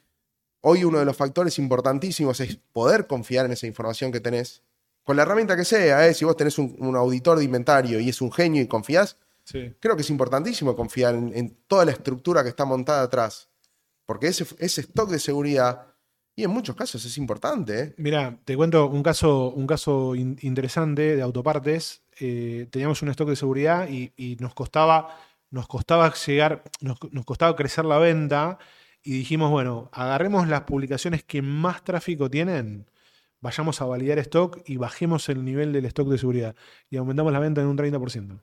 [0.70, 4.64] Hoy uno de los factores importantísimos es poder confiar en esa información que tenés.
[5.04, 6.14] Con la herramienta que sea, ¿eh?
[6.14, 9.74] si vos tenés un, un auditor de inventario y es un genio y confías, Sí.
[9.80, 13.48] creo que es importantísimo confiar en, en toda la estructura que está montada atrás.
[14.06, 15.88] Porque ese, ese stock de seguridad,
[16.36, 17.80] y en muchos casos es importante.
[17.80, 17.94] ¿eh?
[17.98, 22.02] Mira, te cuento un caso, un caso in- interesante de autopartes.
[22.20, 25.18] Eh, teníamos un stock de seguridad y, y nos costaba,
[25.50, 28.58] nos costaba llegar, nos, nos costaba crecer la venta.
[29.08, 32.90] Y dijimos, bueno, agarremos las publicaciones que más tráfico tienen,
[33.40, 36.56] vayamos a validar stock y bajemos el nivel del stock de seguridad.
[36.90, 38.42] Y aumentamos la venta en un 30%.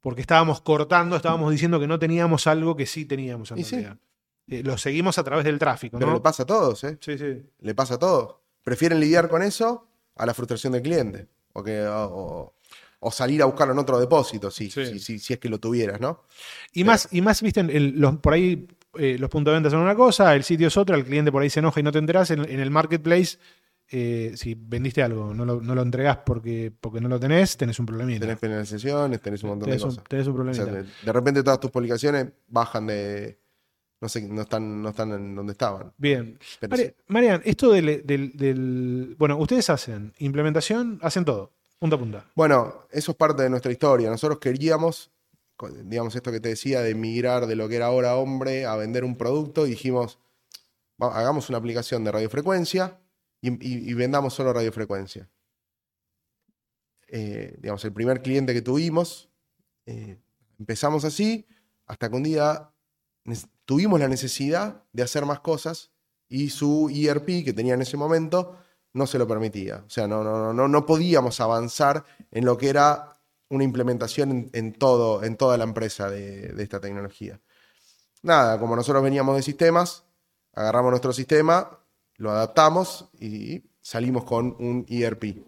[0.00, 3.70] Porque estábamos cortando, estábamos diciendo que no teníamos algo que sí teníamos en sí.
[3.76, 3.98] realidad.
[4.48, 6.16] Eh, lo seguimos a través del tráfico, Pero ¿no?
[6.16, 6.96] le pasa a todos, ¿eh?
[7.00, 7.42] Sí, sí.
[7.60, 8.36] Le pasa a todos.
[8.62, 11.26] Prefieren lidiar con eso a la frustración del cliente.
[11.52, 12.54] O, que, o,
[13.10, 14.86] salir a buscarlo en otro depósito, si, Sí.
[14.86, 16.22] si, si- si es que lo tuvieras, ¿no?
[16.72, 19.80] Y más, y más, viste, el- los, por ahí eh, los puntos de venta son
[19.80, 21.98] una cosa, el sitio es otra, el cliente por ahí se enoja y no te
[21.98, 22.30] enterás.
[22.30, 23.38] En, en el marketplace,
[23.90, 27.78] eh, si vendiste algo, no lo, no lo entregás porque, porque no lo tenés, tenés
[27.78, 28.20] un problemita.
[28.20, 30.04] Tenés penalizaciones, tenés un montón Tenés de un, cosas.
[30.08, 30.90] tenés un O sea, problemita.
[30.90, 33.38] de, de repente todas tus publicaciones bajan de.
[33.98, 35.90] No sé, no están, no están en donde estaban.
[35.96, 36.38] Bien.
[36.68, 36.94] Mari-.
[37.06, 42.24] Marian, esto del, del- del- Bueno, ustedes hacen implementación, hacen todo, punta a punta.
[42.34, 44.10] Bueno, eso es parte de nuestra historia.
[44.10, 45.10] Nosotros queríamos,
[45.84, 49.04] digamos, esto que te decía, de migrar de lo que era ahora hombre a vender
[49.04, 50.18] un producto y dijimos,
[51.02, 53.00] "Va- hagamos una aplicación de radiofrecuencia
[53.40, 55.30] y, vendamos solo radiofrecuencia.
[57.08, 59.30] Eh, digamos, el primer cliente que tuvimos,
[59.86, 60.18] eh,
[60.58, 61.46] empezamos así,
[61.86, 62.72] hasta que un día
[63.64, 65.92] tuvimos la necesidad de hacer más cosas
[66.28, 68.58] y su ERP que tenía en ese momento
[68.92, 69.84] no se lo permitía.
[69.86, 73.15] O sea, no, no, no, no podíamos avanzar en lo que era
[73.48, 77.40] una implementación en, en todo, en toda la empresa de, de esta tecnología.
[78.22, 80.04] Nada, como nosotros veníamos de sistemas,
[80.52, 81.78] agarramos nuestro sistema,
[82.16, 85.44] lo adaptamos y salimos con un ERP.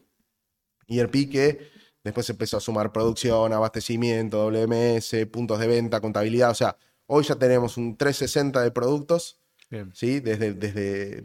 [0.86, 1.70] ERP que
[2.04, 6.50] después empezó a sumar producción, abastecimiento, WMS, puntos de venta, contabilidad.
[6.50, 9.90] O sea, hoy ya tenemos un 360 de productos Bien.
[9.94, 10.20] ¿sí?
[10.20, 11.24] Desde, desde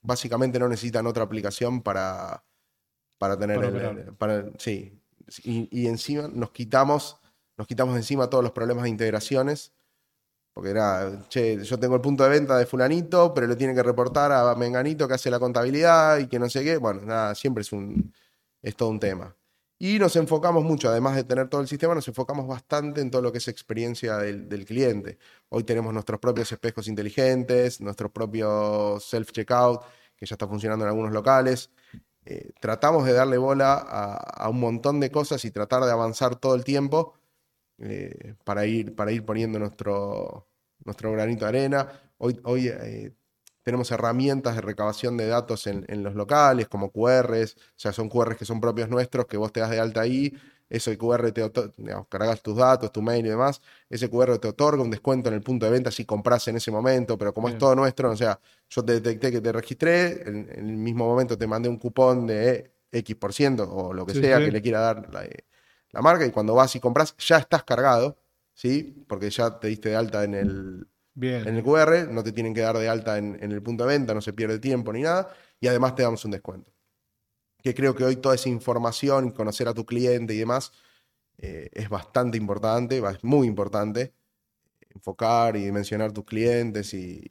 [0.00, 2.42] básicamente no necesitan otra aplicación para,
[3.18, 4.98] para tener Para el- para- sí.
[5.44, 7.18] Y, encima nos quitamos,
[7.56, 9.72] nos quitamos encima todos los problemas de integraciones.
[10.54, 13.82] Porque era, che, yo tengo el punto de venta de fulanito, pero le tiene que
[13.82, 16.78] reportar a Menganito que hace la contabilidad y que no sé qué.
[16.78, 18.12] Bueno, nada, siempre es un,
[18.62, 19.36] es todo un tema.
[19.78, 23.22] Y nos enfocamos mucho, además de tener todo el sistema, nos enfocamos bastante en todo
[23.22, 25.18] lo que es experiencia del, del cliente.
[25.50, 29.82] Hoy tenemos nuestros propios espejos inteligentes, nuestro propio self-checkout,
[30.16, 31.70] que ya está funcionando en algunos locales.
[32.30, 36.54] Eh, tratamos de darle bola a, un montón de cosas y tratar de avanzar todo
[36.54, 37.14] el tiempo
[37.78, 40.46] eh, para, ir, para ir poniendo nuestro,
[40.84, 41.88] nuestro granito de arena.
[42.18, 43.14] Hoy, hoy eh,
[43.62, 48.10] tenemos herramientas de recabación de datos en, en los locales, como QRs, o sea, son
[48.10, 50.34] QRs que son propios nuestros, que vos te das de alta ahí,
[50.68, 51.42] eso el QR te
[51.76, 55.34] digamos, cargas tus datos, tu mail y demás, ese QR te otorga un descuento en
[55.36, 57.56] el punto de venta si compras en ese momento, pero como Bien.
[57.56, 61.06] es todo nuestro, o sea, yo te detecté que te registré, en, en el mismo
[61.06, 64.44] momento te mandé un cupón de X por ciento o lo que Sí, sea sí.
[64.44, 65.44] que le quiera dar la, eh,
[65.90, 68.18] la marca, y cuando vas y compras ya estás cargado,
[68.54, 69.04] ¿sí?
[69.08, 71.48] Porque ya te diste de alta en el, Bien.
[71.48, 73.90] en el QR, no te tienen que dar de alta en, en el punto de
[73.96, 76.70] venta, no se pierde tiempo ni nada, y además te damos un descuento.
[77.62, 80.72] Que creo que hoy toda esa información, conocer a tu cliente y demás,
[81.38, 84.12] eh, es bastante importante, es muy importante
[84.94, 87.24] enfocar y dimensionar tus clientes y,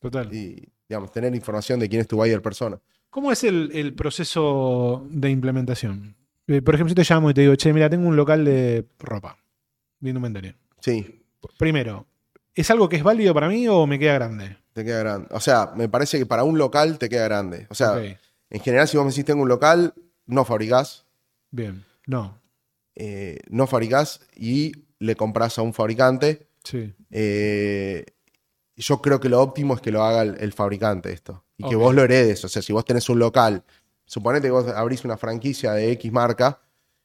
[0.00, 0.32] Total.
[0.34, 2.78] y, digamos, tener información de quién es tu buyer persona.
[3.10, 6.16] ¿Cómo es el, el proceso de implementación?
[6.46, 8.86] Eh, por ejemplo, si te llamo y te digo, che, mira, tengo un local de
[8.98, 9.38] ropa,
[10.00, 10.56] de indumentaria.
[10.80, 11.20] Sí,
[11.58, 12.06] Primero,
[12.54, 14.56] ¿es algo que es válido para mí o me queda grande?
[14.72, 15.28] te queda grande.
[15.30, 17.66] O sea, me parece que para un local te queda grande.
[17.70, 18.02] O sea,
[18.54, 19.94] en general, si vos me decís tengo un local,
[20.26, 21.06] no fabricás,
[21.50, 21.84] bien.
[22.06, 22.40] No,
[22.94, 26.46] eh, no fabricás y le compras a un fabricante.
[26.62, 26.94] sí.
[27.10, 28.04] eh,
[28.76, 31.44] yo creo que lo óptimo es que lo haga el, el fabricante esto.
[31.56, 32.44] Y que vos lo heredes.
[32.44, 33.62] O sea, si vos tenés un local,
[34.04, 36.60] suponete que vos abrís una franquicia de X marca,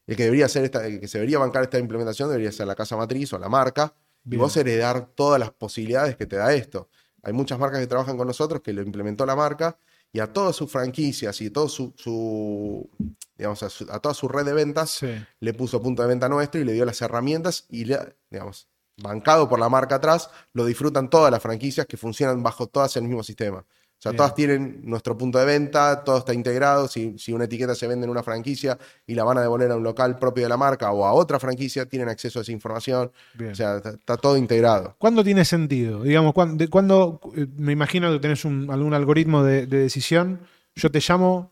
[0.08, 2.74] el que debería ser esta, el que se debería bancar esta implementación debería ser la
[2.74, 3.94] casa matriz o la marca.
[4.30, 6.90] Y vos heredar todas las posibilidades que te da esto.
[7.22, 9.78] Hay muchas marcas que trabajan con nosotros que lo implementó la marca
[10.12, 12.90] y a todas sus franquicias y todo su, su
[13.38, 15.08] digamos, a, su- a toda su red de ventas Sí.
[15.40, 17.98] le puso punto de venta nuestro y le dio las herramientas y, le,
[18.30, 22.98] digamos, bancado por la marca atrás, lo disfrutan todas las franquicias que funcionan bajo todas
[22.98, 23.66] el mismo sistema.
[24.00, 24.18] O sea, Bien.
[24.18, 26.88] todas tienen nuestro punto de venta, todo está integrado.
[26.88, 29.76] Si, si una etiqueta se vende en una franquicia y la van a devolver a
[29.76, 33.12] un local propio de la marca o a otra franquicia, tienen acceso a esa información.
[33.34, 33.52] Bien.
[33.52, 34.96] O sea, está, está todo integrado.
[34.98, 36.02] ¿Cuándo tiene sentido?
[36.04, 40.40] Digamos, ¿cuándo, cuándo, eh, me imagino que tenés un- algún algoritmo de, de decisión.
[40.76, 41.52] Yo te llamo.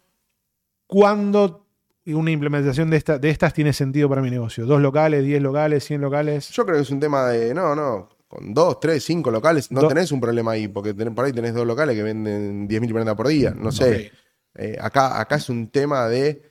[0.85, 1.65] ¿Cuándo
[2.05, 4.65] una implementación de, esta, de estas tiene sentido para mi negocio?
[4.65, 6.49] ¿Dos locales, diez locales, cien locales?
[6.51, 9.82] Yo creo que es un tema de, no, no, con dos, tres, cinco locales no
[9.82, 13.15] Do- tenés un problema ahí, porque por ahí tenés dos locales que venden 10.000 prendas
[13.15, 14.11] por día, no sé.
[14.55, 16.41] Eh, acá, acá es un tema de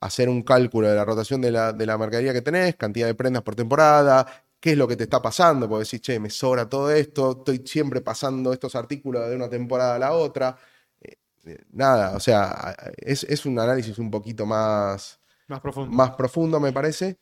[0.00, 3.14] hacer un cálculo de la rotación de la, de la mercadería que tenés, cantidad de
[3.14, 4.26] prendas por temporada,
[4.60, 7.62] qué es lo que te está pasando, porque decís, che, me sobra todo esto, estoy
[7.66, 10.56] siempre pasando estos artículos de una temporada a la otra.
[11.00, 11.16] Eh,
[11.46, 15.18] eh, nada, o sea, es, es un análisis un poquito más,
[15.48, 15.90] Más profundo.
[15.96, 17.18] más profundo, me parece.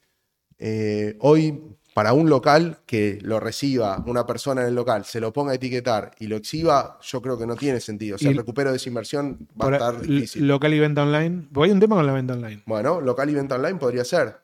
[1.20, 5.52] Hoy, para un local que lo reciba una persona en el local, se lo ponga
[5.52, 8.16] a etiquetar y lo exhiba, yo creo que no tiene sentido.
[8.16, 10.46] O sea, el recupero de esa inversión va a estar difícil.
[10.48, 11.48] Local y venta online.
[11.52, 12.62] Porque hay un tema con la venta online.
[12.66, 14.36] Bueno, local y venta online podría ser.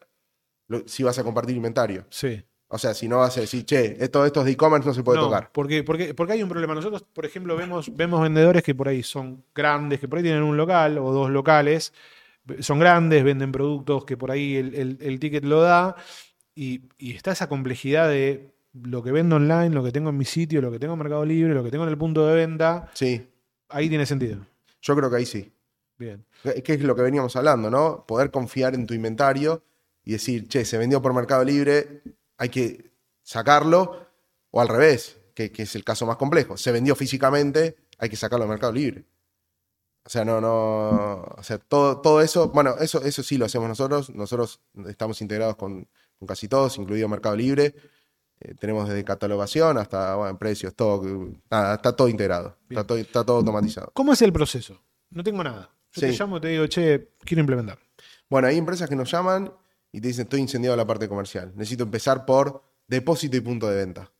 [0.68, 2.04] Lo- si vas a compartir inventario.
[2.10, 2.42] Sí.
[2.70, 5.02] O sea, si no vas a decir, che, esto, esto es de e-commerce, no se
[5.02, 5.50] puede No, tocar.
[5.50, 6.74] Porque, porque, porque hay un problema.
[6.74, 10.42] Nosotros, por ejemplo, vemos, vemos vendedores que por ahí son grandes, que por ahí tienen
[10.42, 11.94] un local o dos locales,
[12.60, 15.96] son grandes, venden productos que por ahí el, el- el ticket lo da,
[16.58, 20.24] y, y está esa complejidad de lo que vendo online, lo que tengo en mi
[20.24, 22.90] sitio, lo que tengo en Mercado Libre, lo que tengo en el punto de venta,
[22.94, 23.28] Sí,
[23.68, 24.44] ahí tiene sentido.
[24.82, 25.52] yo creo que ahí sí.
[25.96, 26.24] Bien.
[26.42, 28.04] Que que es lo que veníamos hablando, ¿no?
[28.06, 29.62] Poder confiar en tu inventario
[30.04, 32.02] y decir, che, se vendió por Mercado Libre,
[32.36, 32.90] hay que
[33.22, 34.06] sacarlo,
[34.50, 36.56] o al revés, que, que es el caso más complejo.
[36.56, 39.04] Se vendió físicamente, hay que sacarlo al Mercado Libre.
[40.04, 41.22] O sea, no, no.
[41.36, 44.10] O sea, todo, todo eso, bueno, eso, eso sí lo hacemos nosotros.
[44.10, 45.86] Nosotros estamos integrados con,
[46.18, 47.74] con casi todos, incluido Mercado Libre.
[48.40, 51.02] Eh, tenemos desde catalogación hasta bueno, precios, todo.
[51.50, 52.56] Nada, está todo integrado.
[52.68, 53.90] Está todo, está todo automatizado.
[53.94, 54.80] ¿Cómo es el proceso?
[55.10, 55.70] No tengo nada.
[55.92, 57.78] Yo te llamo y te digo, che, quiero implementar.
[58.28, 59.52] Bueno, hay empresas que nos llaman
[59.90, 61.52] y te dicen, estoy incendiado en la parte comercial.
[61.56, 64.12] Necesito empezar por depósito y punto de venta.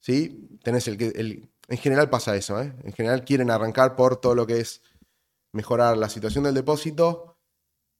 [0.00, 0.58] ¿Sí?
[0.62, 1.08] Tenés el que.
[1.08, 2.74] El, en general pasa eso, ¿eh?
[2.82, 4.82] En general quieren arrancar por todo lo que es
[5.52, 7.37] mejorar la situación del depósito,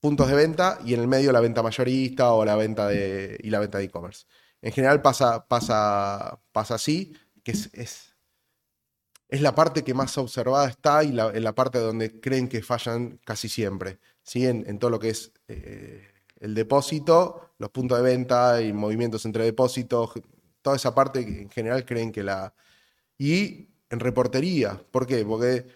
[0.00, 3.38] puntos de venta y en el medio la venta mayorista o la venta de.
[3.42, 4.26] y la venta de e-commerce.
[4.62, 8.14] En general pasa, pasa, pasa así, que es, es,
[9.40, 13.20] la parte que más observada está y la, en la parte donde creen que fallan
[13.24, 13.98] casi siempre.
[14.22, 14.46] ¿sí?
[14.46, 16.08] En, en todo lo que es eh,
[16.40, 20.12] el depósito, los puntos de venta y movimientos entre depósitos,
[20.62, 22.54] toda esa parte en general creen que la...
[23.16, 25.24] Y en reportería, ¿por qué?
[25.24, 25.66] Porque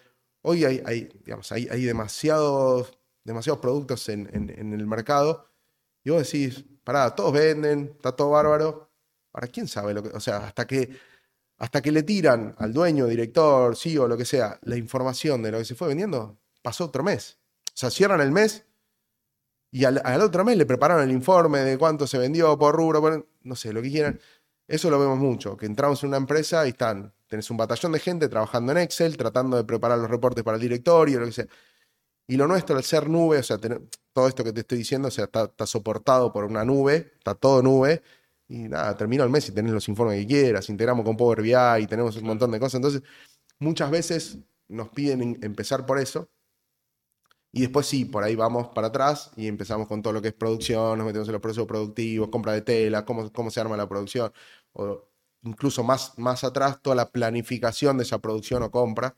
[0.41, 5.47] hoy hay, hay, digamos, hay, hay demasiados, demasiados productos en, el mercado
[6.03, 8.91] y vos decís, pará, todos venden, está todo bárbaro.
[9.31, 10.09] Ahora, ¿quién sabe lo que...
[10.09, 10.89] O sea, hasta que,
[11.57, 15.59] hasta que le tiran al dueño, director, CEO, lo que sea, la información de lo
[15.59, 17.39] que se fue vendiendo, pasó otro mes.
[17.69, 18.65] O sea, cierran el mes
[19.71, 23.01] y al, al otro mes le prepararon el informe de cuánto se vendió por rubro,
[23.01, 24.19] por- no sé, lo que quieran.
[24.67, 27.99] Eso lo vemos mucho, que entramos en una empresa y están, tenés un batallón de
[27.99, 31.47] gente trabajando en Excel, tratando de preparar los reportes para el directorio, lo que sea.
[32.27, 33.81] Y lo nuestro, al ser nube, o sea, tener-
[34.13, 37.61] todo esto que te estoy diciendo, o sea, está, soportado por una nube, está todo
[37.61, 38.01] nube,
[38.47, 41.83] y nada, termina el mes y tenés los informes que quieras, integramos con Power BI
[41.83, 42.75] y tenemos un montón de cosas.
[42.75, 43.01] Entonces,
[43.59, 46.29] muchas veces nos piden en- empezar por eso,
[47.51, 50.33] y después sí, por ahí vamos para atrás y empezamos con todo lo que es
[50.33, 53.87] producción, nos metemos en los procesos productivos, compra de tela, cómo, cómo se arma la
[53.87, 54.31] producción,
[54.73, 55.07] o
[55.43, 59.15] incluso más, más atrás, toda la planificación de esa producción o compra.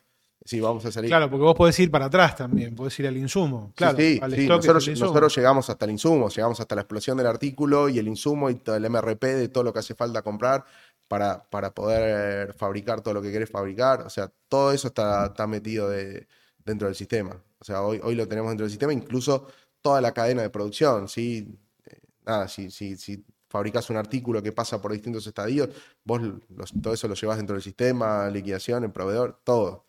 [0.48, 1.10] Si vamos a salir.
[1.10, 3.74] Claro, porque vos podés ir para atrás también, podés ir al insumo.
[3.76, 5.08] Claro, sí, sí, al sí, Nosotros, insumo.
[5.08, 8.56] nosotros llegamos hasta el insumo, llegamos hasta la explosión del artículo y el insumo y
[8.56, 10.64] todo el MRP de todo lo que hace falta comprar
[11.08, 14.02] para, para poder fabricar todo lo que querés fabricar.
[14.02, 16.28] O sea, todo eso está, está metido de-
[16.64, 17.42] dentro del sistema.
[17.60, 19.48] O sea, hoy, hoy lo tenemos dentro del sistema, incluso
[19.82, 21.08] toda la cadena de producción.
[21.08, 21.58] ¿sí?
[21.88, 23.24] Eh, Nada, si, si, si
[23.56, 25.70] fabricás un artículo que pasa por distintos estadios,
[26.04, 29.86] vos los- todo eso lo llevas dentro del sistema, liquidación, el proveedor, todo.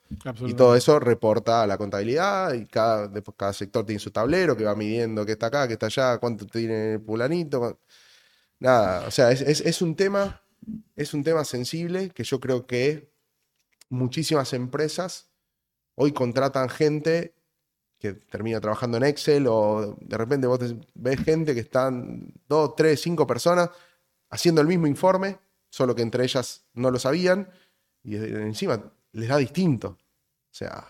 [0.49, 3.09] Y todo eso reporta a la contabilidad y cada,
[3.53, 6.99] sector tiene su tablero que va midiendo qué está acá, qué está allá, cuánto tiene
[7.01, 7.59] fulanito.
[7.59, 7.77] cuán-
[8.61, 10.41] Nada, o sea, es, es- es un tema,
[10.95, 13.11] es un tema sensible que yo creo que
[13.91, 15.29] muchísimas empresas
[15.95, 17.35] hoy contratan gente
[17.99, 20.61] que termina trabajando en Excel o de repente vos
[20.95, 23.71] ves gente que están dos, tres, cinco personas
[24.31, 25.39] haciendo el mismo informe,
[25.71, 27.49] solo que entre ellas no lo sabían
[28.03, 29.89] Y encima les da distinto.
[29.89, 30.87] O sea,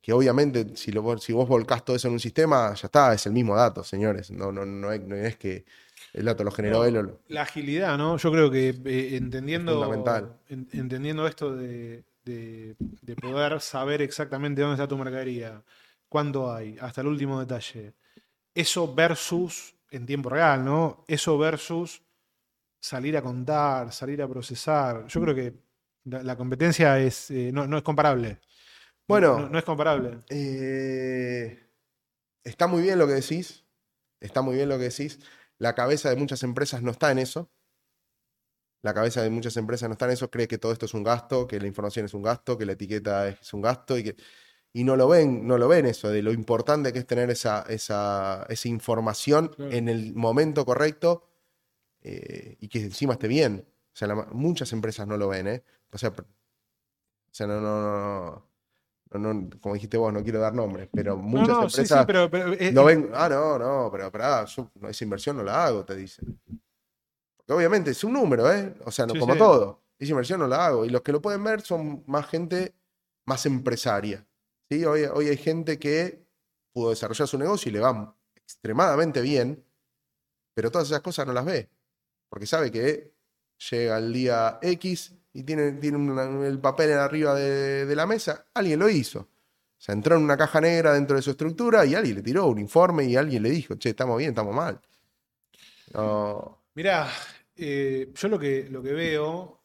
[0.00, 3.26] que obviamente si, lo, si vos volcás todo eso en un sistema, ya está, es
[3.26, 4.30] el mismo dato, señores.
[4.30, 5.64] No, no, no, es, que
[6.12, 7.14] el dato lo generó él.
[7.28, 8.16] La agilidad, ¿no?
[8.16, 10.02] Yo creo que eh, entendiendo,
[10.48, 12.76] entendiendo esto de, de,
[13.16, 15.62] poder saber exactamente dónde está tu mercadería,
[16.08, 17.94] cuándo hay, hasta el último detalle.
[18.54, 21.04] Eso versus, en tiempo real, ¿no?
[21.08, 22.02] Eso versus
[22.80, 25.06] salir a contar, salir a procesar.
[25.06, 25.54] Yo creo que
[26.04, 28.38] la, competencia es, eh, no, es comparable.
[29.06, 29.48] Bueno.
[29.48, 30.18] No, es comparable.
[30.28, 31.58] Eh,
[32.44, 33.64] está muy bien lo que decís.
[34.20, 35.20] Está muy bien lo que decís.
[35.58, 37.50] La cabeza de muchas empresas no está en eso.
[38.82, 40.30] La cabeza de muchas empresas no está en eso.
[40.30, 42.72] Cree que todo esto es un gasto, que la información es un gasto, que la
[42.72, 44.16] etiqueta es un gasto y que.
[44.72, 47.64] Y no lo ven, no lo ven eso, de lo importante que es tener esa,
[47.68, 51.26] esa, esa información en el momento correcto
[52.02, 53.66] eh, y que encima esté bien.
[53.66, 55.64] O sea, muchas empresas no lo ven, ¿eh?
[55.90, 56.14] O sea, o
[57.30, 58.48] sea no, no,
[59.14, 63.10] no, como dijiste vos, no quiero dar nombres, pero muchas empresas pero, eh, no ven,
[63.14, 66.38] ah, no, no, pero, pero yo esa inversión no la hago, te dicen.
[67.48, 68.74] Obviamente es un número, ¿eh?
[68.84, 69.82] O sea, no como todo.
[69.98, 70.84] Esa inversión no la hago.
[70.84, 72.74] Y los que lo pueden ver son más gente
[73.24, 74.26] más empresaria.
[74.70, 74.84] ¿sí?
[74.84, 76.24] Hoy, hoy hay gente que
[76.72, 79.64] pudo desarrollar su negocio y le va extremadamente bien,
[80.54, 81.68] pero todas esas cosas no las ve
[82.28, 83.12] porque sabe que
[83.70, 88.78] llega el día X y tiene, tiene el papel en arriba de, la mesa, alguien
[88.78, 89.20] lo hizo.
[89.20, 92.46] O sea, entró en una caja negra dentro de su estructura y alguien le tiró
[92.46, 94.80] un informe y alguien le dijo, che, estamos bien, estamos mal.
[96.74, 97.08] Mirá,
[97.58, 99.64] eh, yo lo que, lo que veo,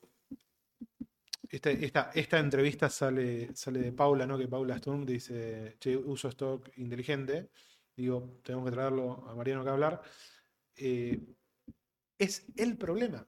[1.49, 4.37] esta, esta, entrevista sale, sale de Paula, ¿no?
[4.37, 7.51] Que Paula Stone dice, che, uso stock inteligente.
[7.95, 10.01] Digo, tenemos que traerlo a Mariano que hablar.
[10.75, 11.19] Eh,
[12.17, 13.27] es el problema.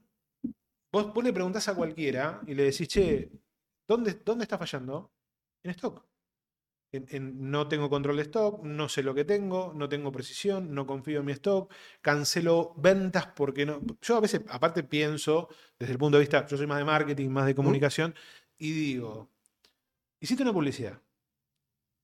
[0.92, 3.30] Vos, le preguntás a cualquiera y le decís, che,
[3.88, 5.14] ¿dónde, dónde está fallando?
[5.62, 6.04] En stock.
[7.00, 11.20] No tengo control de stock, no sé lo que tengo, no tengo precisión, no confío
[11.20, 11.72] en mi stock,
[12.02, 13.82] cancelo ventas porque no.
[14.02, 17.30] Yo a veces, aparte, pienso desde el punto de vista, yo soy más de marketing,
[17.30, 18.16] más de comunicación,
[18.58, 19.30] y digo,
[20.20, 21.02] hiciste una publicidad,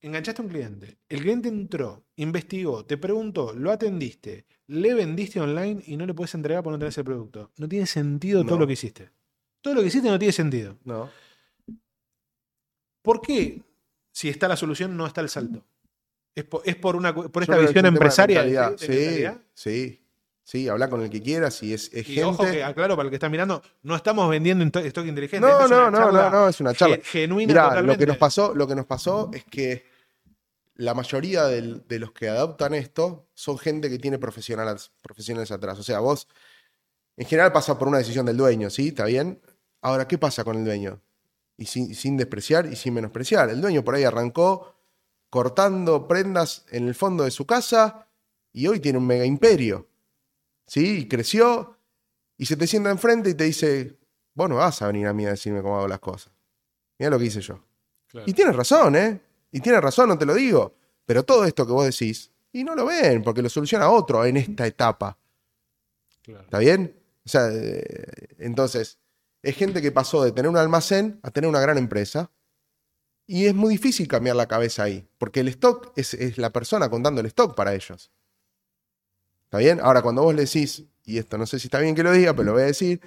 [0.01, 5.83] enganchaste a un cliente, el cliente entró, investigó, te preguntó, lo atendiste, le vendiste online
[5.85, 7.51] y no le puedes entregar por no tener ese producto.
[7.57, 9.11] No tiene sentido todo lo que hiciste.
[9.61, 10.77] Todo lo que hiciste no tiene sentido.
[10.83, 11.09] No.
[13.01, 13.61] ¿Por qué,
[14.11, 15.65] si está la solución, no está el salto?
[16.33, 16.45] ¿Es
[16.75, 18.73] por, una, por esta visión empresaria?
[18.77, 19.97] sí, sí.
[20.43, 23.09] Sí, habla con el que quieras y es, es y Ojo que, aclaro, para el
[23.09, 25.47] que está mirando, no estamos vendiendo stock inteligente.
[25.47, 26.99] No, no, no, no, no, es una charla.
[27.03, 29.85] Genuina Lo que, nos pasó, lo que nos pasó es que
[30.75, 35.79] la mayoría de los que adoptan esto son gente que tiene profesionales, profesionales atrás.
[35.79, 36.27] O sea, vos,
[37.15, 38.89] en general pasa por una decisión del dueño, ¿sí?
[38.89, 39.39] ¿Está bien?
[39.81, 40.99] Ahora, ¿qué pasa con el dueño?
[41.61, 43.51] Y sin, despreciar y sin menospreciar.
[43.51, 44.73] El dueño por ahí arrancó
[45.29, 48.07] cortando prendas en el fondo de su casa
[48.51, 49.87] y hoy tiene un mega imperio.
[50.65, 51.01] ¿Sí?
[51.01, 51.77] Y creció
[52.35, 53.99] y se te sienta enfrente y te dice,
[54.33, 56.33] vos no vas a venir a mí a decirme cómo hago las cosas.
[56.97, 57.63] Mira lo que hice yo.
[58.25, 59.21] Y tienes razón, ¿eh?
[59.51, 60.73] Y tiene razón, no te lo digo.
[61.05, 64.37] Pero todo esto que vos decís, y no lo ven, porque lo soluciona otro en
[64.37, 65.15] esta etapa.
[66.25, 66.99] ¿Está bien?
[67.23, 68.97] O sea, eh, entonces,
[69.43, 72.31] es gente que pasó de tener un almacén a tener una gran empresa.
[73.27, 77.21] Y es muy difícil cambiar la cabeza ahí, porque el stock es, la persona contando
[77.21, 78.11] el stock para ellos.
[79.45, 79.79] ¿Está bien?
[79.81, 82.33] Ahora, cuando vos le decís, y esto no sé si está bien que lo diga,
[82.33, 82.99] pero lo voy a decir,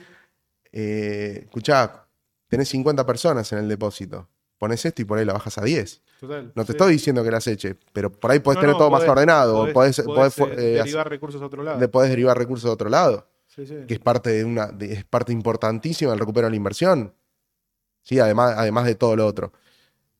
[0.72, 2.07] eh, escuchá,
[2.49, 4.28] tenés 50 personas en el depósito
[4.64, 6.03] pones esto y por ahí la bajas a 10.
[6.55, 9.70] no te estoy diciendo que las eche, pero por ahí podés tener todo más ordenado.
[9.74, 11.91] Podés, podés, eh, derivar recursos a otro lado.
[11.91, 13.28] podés derivar recursos a otro lado.
[13.55, 17.14] Que es parte, de una, es parte importantísima del recupero de la inversión.
[18.02, 18.18] ¿Sí?
[18.18, 19.52] Además, además de todo lo otro.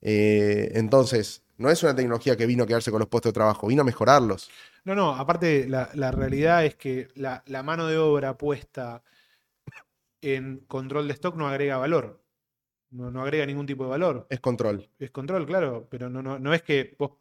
[0.01, 3.67] Eh, entonces, no es una tecnología que vino a quedarse con los puestos de trabajo,
[3.67, 4.51] vino a mejorarlos.
[4.85, 9.03] No, no, aparte la, la realidad es que la, la mano de obra puesta
[10.21, 12.23] en control de stock no agrega valor.
[12.91, 14.27] No, agrega ningún tipo de valor.
[14.31, 14.89] Es control.
[14.99, 17.13] Es control, claro, pero no, no, no es que vos,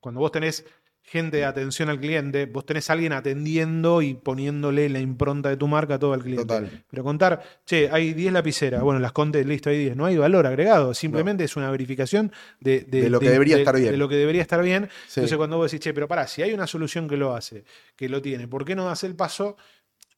[0.00, 0.64] cuando vos tenés
[1.02, 5.56] gente de atención al cliente, vos tenés a alguien atendiendo y poniéndole la impronta de
[5.56, 6.44] tu marca a todo el cliente.
[6.44, 6.84] Total.
[6.88, 9.96] Pero contar, che, hay 10 lapiceras, bueno, las conté, listo, hay 10.
[9.96, 13.92] No hay valor agregado, simplemente es una verificación de, lo que debería estar bien.
[13.92, 14.88] De lo que debería estar bien.
[15.08, 17.64] Entonces, cuando vos decís, che, pero pará, si hay una solución que lo hace,
[17.96, 19.56] que lo tiene, ¿por qué no das el paso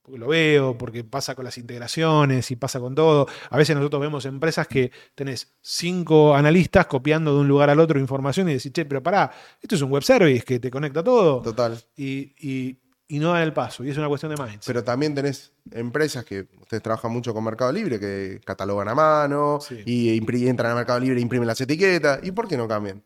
[0.05, 3.26] porque lo veo, porque pasa con las integraciones y pasa con todo.
[3.48, 7.98] A veces nosotros vemos empresas que tenés cinco analistas copiando de un lugar al otro
[7.98, 9.32] información y decís, che, pero pará,
[9.62, 11.40] esto es un web service que te conecta todo.
[11.40, 11.82] Total.
[11.96, 12.78] Y,
[13.09, 13.82] y no dan el paso.
[13.82, 14.64] Y es una cuestión de mindset.
[14.66, 19.59] Pero también tenés empresas que ustedes trabajan mucho con Mercado Libre, que catalogan a mano
[19.61, 19.82] Sí.
[19.86, 22.20] y entran a Mercado Libre e imprimen las etiquetas.
[22.22, 23.02] ¿Y por qué no cambian?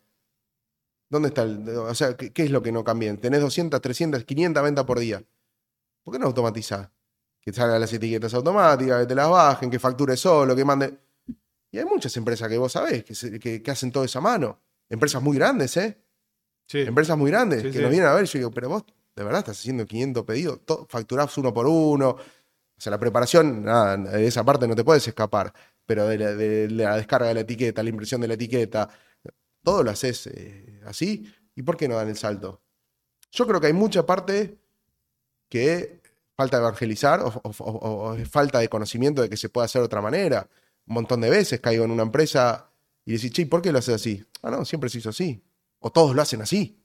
[1.11, 1.69] ¿Dónde está el.?
[1.69, 3.19] O sea, ¿qué, qué es lo que no cambian?
[3.19, 5.23] Tenés 200, 300, 500 ventas por día.
[6.09, 6.89] ¿Por qué no automatizás?
[7.39, 10.99] Que salgan las etiquetas automáticas, que te las bajen, que facture solo, que mande.
[11.71, 14.23] Y hay muchas empresas que vos sabés que, se- que- que hacen todo eso a
[14.23, 14.59] mano.
[14.89, 16.03] Empresas muy grandes, ¿eh?
[16.67, 16.79] Sí.
[16.79, 17.83] Empresas muy grandes Sí, que sí.
[17.83, 18.25] nos vienen a ver.
[18.25, 18.85] Yo digo, pero vos,
[19.15, 20.65] ¿de verdad estás haciendo 500 pedidos?
[20.65, 22.09] To- facturás uno por uno.
[22.13, 25.53] O sea, la preparación, nada, de esa parte no te puedes escapar.
[25.85, 28.89] Pero de la, de la descarga de la etiqueta, la impresión de la etiqueta,
[29.63, 31.31] todo lo haces eh, así.
[31.55, 32.63] ¿Y por qué no dan el salto?
[33.31, 34.59] Yo creo que hay mucha parte
[35.51, 35.98] que
[36.39, 40.49] falta evangelizar o, falta de conocimiento de que se puede hacer de otra manera.
[40.87, 42.71] Un montón de veces caigo en una empresa
[43.05, 44.25] y decís, che, ¿y ¿por qué lo haces así?
[44.43, 45.43] Ah, no, siempre se hizo así.
[45.81, 46.81] O todos lo hacen así.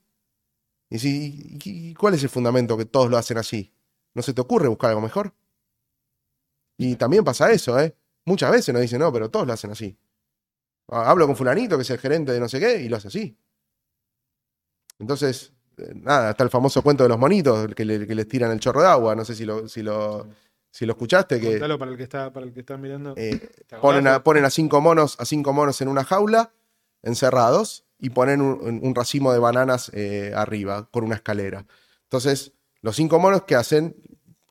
[0.90, 3.74] Y si, ¿y- cuál es el fundamento que todos lo hacen así?
[4.16, 5.36] ¿No se te ocurre buscar algo mejor?
[6.78, 7.96] Y también pasa eso, ¿eh?
[8.26, 9.98] Muchas veces nos dicen, no, pero todos lo hacen así.
[10.90, 13.38] Hablo con fulanito, que es el gerente de no sé qué, y lo hace así.
[15.00, 15.53] Entonces,
[15.96, 18.82] nada, está el famoso cuento de los monitos, que, le- que les tiran el chorro
[18.82, 19.16] de agua.
[19.16, 20.28] No sé si lo, si lo,
[20.72, 23.14] si lo escuchaste, que Contalo para el que está, para el que está mirando.
[23.18, 23.40] eh,
[23.82, 26.52] ponen, a, ponen a cinco monos, a cinco monos en una jaula,
[27.02, 31.66] encerrados, y ponen un, un racimo de bananas eh, arriba, con una escalera.
[32.04, 32.52] Entonces,
[32.82, 33.96] los cinco monos que hacen,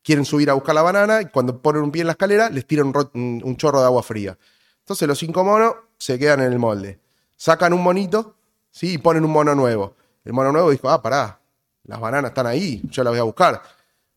[0.02, 2.66] quieren subir a buscar la banana, y cuando ponen un pie en la escalera, les
[2.66, 4.38] tiran un- un chorro de agua fría.
[4.80, 6.98] Entonces, los cinco monos se quedan en el molde.
[7.36, 8.36] Sacan un monito,
[8.70, 8.94] ¿sí?
[8.94, 9.96] Y ponen un mono nuevo.
[10.24, 11.40] El mono nuevo dijo, ah, pará,
[11.84, 13.62] las bananas están ahí, yo las voy a buscar.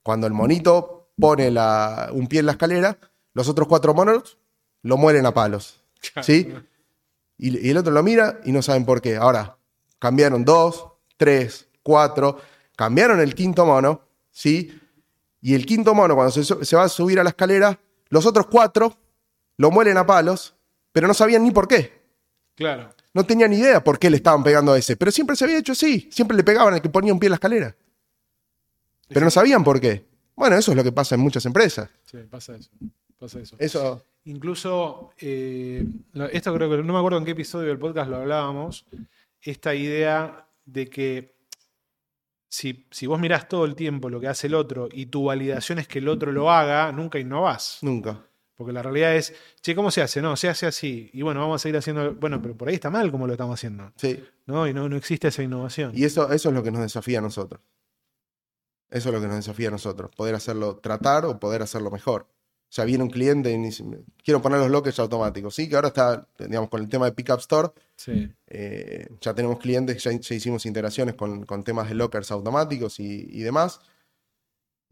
[0.04, 2.98] Cuando el monito pone la- un pie en la escalera,
[3.34, 4.38] los otros cuatro monos
[4.84, 5.82] lo mueren a palos.
[6.22, 6.54] ¿Sí?
[7.38, 9.16] Y, y el otro lo mira y no saben por qué.
[9.18, 9.58] Ahora,
[10.00, 10.88] cambiaron dos,
[11.18, 12.40] tres, cuatro,
[12.76, 14.02] cambiaron el quinto mono,
[14.32, 14.80] ¿sí?
[15.42, 17.80] Y el quinto mono, cuando se, se va a subir a la escalera,
[18.10, 18.96] los otros cuatro
[19.58, 20.56] lo muelen a palos,
[20.92, 22.02] pero no sabían ni por qué.
[22.56, 22.90] Claro.
[23.16, 25.58] No tenían ni idea por qué le estaban pegando a ese, pero siempre se había
[25.58, 26.10] hecho así.
[26.12, 27.76] Siempre le pegaban al que ponía un pie en la escalera.
[29.08, 30.06] Pero no sabían por qué.
[30.36, 31.90] Bueno, eso es lo que pasa en muchas empresas.
[32.04, 32.70] Sí, pasa eso.
[33.18, 33.56] Pasa eso.
[33.58, 35.86] Eso, Incluso, eh,
[36.32, 38.86] esto creo que no me acuerdo en qué episodio del podcast lo hablábamos,
[39.40, 41.36] esta idea de que
[42.50, 45.78] si, si vos mirás todo el tiempo lo que hace el otro y tu validación
[45.78, 47.78] es que el otro lo haga, nunca innovás.
[47.82, 48.26] nunca.
[48.56, 50.22] Porque la realidad es, che, ¿cómo se hace?
[50.22, 51.10] No, se hace así.
[51.14, 52.16] Y bueno, vamos a seguir haciendo.
[52.16, 53.92] Bueno, pero por ahí está mal como lo estamos haciendo.
[53.98, 54.24] Sí.
[54.46, 54.68] ¿no?
[54.68, 55.92] Y no, no existe esa innovación.
[55.94, 57.62] Y eso, eso es lo que nos desafía a nosotros.
[58.90, 60.12] Eso es lo que nos desafía a nosotros.
[60.16, 62.28] Poder hacerlo, tratar o poder hacerlo mejor.
[62.68, 63.84] O sea, viene un cliente y dice,
[64.24, 65.54] quiero poner los lockers automáticos.
[65.56, 68.30] Sí, que ahora está, digamos, con el tema de Pickup Store, Sí.
[68.48, 73.28] eh, ya tenemos clientes, ya, ya hicimos integraciones con, con temas de lockers automáticos y,
[73.32, 73.80] y demás.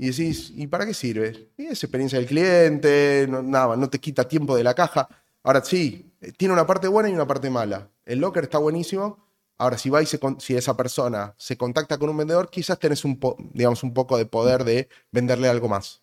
[0.03, 1.51] Y decís, ¿y para qué sirve?
[1.55, 5.07] Y es experiencia del cliente, no, nada, no te quita tiempo de la caja.
[5.43, 7.89] Ahora sí, eh, tiene una parte buena y una parte mala.
[8.03, 9.25] El locker está buenísimo.
[9.57, 12.77] Ahora, si va y se con- si esa persona se contacta con un vendedor, quizás
[12.79, 16.01] tenés un, po- digamos, un poco de poder de venderle algo más.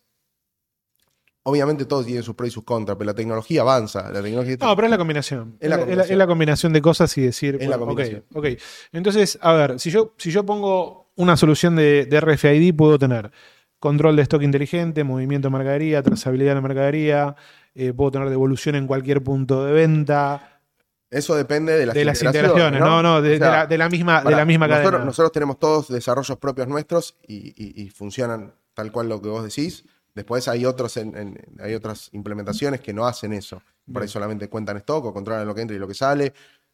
[1.42, 4.10] Obviamente todos tienen sus pros y sus contras, pero la tecnología avanza.
[4.10, 5.56] La tecnología No, pero es la combinación.
[5.60, 6.12] Es la Es combinación.
[6.12, 8.24] es la combinación de cosas y decir, Es la bueno, combinación.
[8.34, 8.46] ok.
[8.92, 13.30] Entonces, a ver, si yo, si yo pongo una solución de, de RFID, puedo tener
[13.80, 17.34] control de stock inteligente, movimiento de mercadería, trazabilidad de la mercadería,
[17.74, 20.60] eh, puedo tener devolución en cualquier punto de venta,
[21.10, 23.78] Eso depende de las, de las integraciones, no, no, de, O sea, de la, de
[23.78, 25.04] la misma, de la misma nosotros, cadena.
[25.04, 29.42] nosotros tenemos todos desarrollos propios nuestros y, y- y funcionan tal cual lo que vos
[29.42, 29.84] decís.
[30.14, 33.60] Después hay, otros en- en- hay otras implementaciones que no hacen eso.
[33.92, 36.32] Por ahí solamente cuentan stock o controlan lo que entra y lo que sale.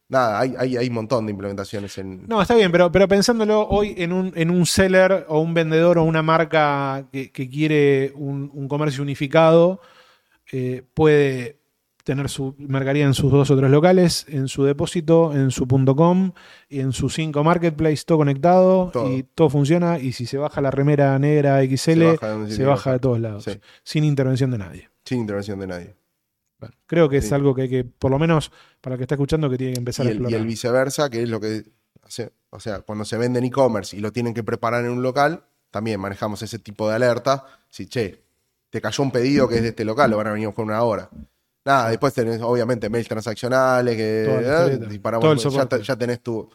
[0.09, 2.25] Nada, hay, hay, hay un montón de implementaciones en.
[2.27, 5.97] No, está bien, pero, pero pensándolo hoy en un, en un seller o un vendedor
[5.97, 9.81] o una marca que, que quiere un, un comercio unificado,
[10.51, 11.57] eh, puede
[12.05, 16.31] tener su mercadería en sus dos o tres locales, en su depósito, en su .com,
[16.69, 19.11] y en sus cinco marketplace, todo conectado Todo.
[19.13, 19.99] y todo funciona.
[19.99, 23.59] Y si se baja la remera negra XL, se baja, de se todos lados, Sí.
[23.83, 24.89] sin intervención de nadie.
[25.03, 25.95] Sin intervención de nadie.
[26.85, 28.51] Creo que es algo que hay que, por lo menos
[28.81, 30.41] para el que está escuchando, que tiene que empezar Y a el, y explorar.
[30.41, 31.63] el viceversa, que es lo que
[32.03, 32.31] hace.
[32.49, 35.43] O sea, cuando se vende en e-commerce y lo tienen que preparar en un local,
[35.69, 37.45] también manejamos ese tipo de alerta.
[37.69, 38.23] Si, che,
[38.69, 40.81] te cayó un pedido que es de este local, lo van a venir con una
[40.81, 41.09] hora.
[41.65, 44.41] Nada, después tenés, obviamente, mails transaccionales, que ¿eh?
[44.41, 44.85] historieta.
[44.85, 46.49] disparamos, Todo el ya, ya tenés tu,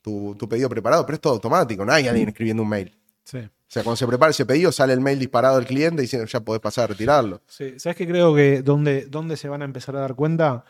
[0.00, 2.96] tu, tu pedido preparado, pero es todo automático, no hay alguien escribiendo un mail.
[3.24, 3.38] Sí.
[3.38, 6.40] O sea, cuando se prepara ese pedido, sale el mail disparado al cliente diciendo ya
[6.40, 7.42] podés pasar a retirarlo.
[7.48, 10.64] Sí, ¿sabes qué creo que donde, donde se van a empezar a dar cuenta?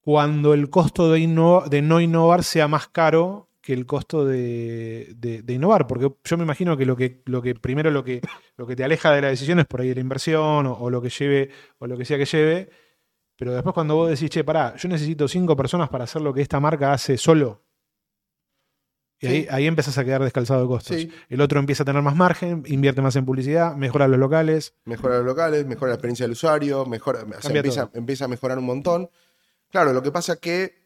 [0.00, 5.12] Cuando el costo de, inno- de no innovar sea más caro que el costo de,
[5.16, 5.86] de- de innovar.
[5.86, 8.20] Porque yo me imagino que lo que, lo que primero lo que,
[8.56, 11.00] lo que te aleja de la decisión es por ahí la inversión o, o lo
[11.00, 12.70] que lleve, o lo que sea que lleve.
[13.36, 16.42] Pero después cuando vos decís, che, pará, yo necesito cinco personas para hacer lo que
[16.42, 17.62] esta marca hace solo.
[19.22, 19.32] Y Sí.
[19.34, 20.96] ahí, ahí empezás a quedar descalzado de costos.
[20.96, 21.10] Sí.
[21.30, 24.74] El otro empieza a tener más margen, invierte más en publicidad, mejora los locales.
[24.84, 28.28] Mejora los locales, mejora la experiencia del usuario, mejora, o sea, Cambia empieza, empieza a
[28.28, 29.08] mejorar un montón.
[29.70, 30.82] Claro, lo que pasa es que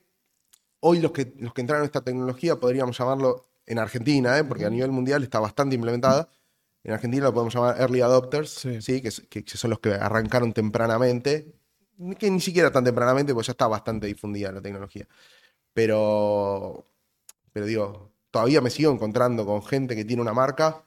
[0.81, 4.45] hoy los que, los que entraron en esta tecnología podríamos llamarlo en Argentina, ¿eh?
[4.45, 6.29] porque a nivel mundial está bastante implementada.
[6.85, 8.81] En Argentina lo podemos llamar early adopters, Sí.
[8.81, 9.01] ¿sí?
[9.03, 11.53] Que, es- que son los que arrancaron tempranamente,
[12.19, 15.09] que ni siquiera tan tempranamente, porque ya está bastante difundida la tecnología.
[15.73, 16.85] Pero,
[17.53, 20.85] pero digo, todavía me sigo encontrando con gente que tiene una marca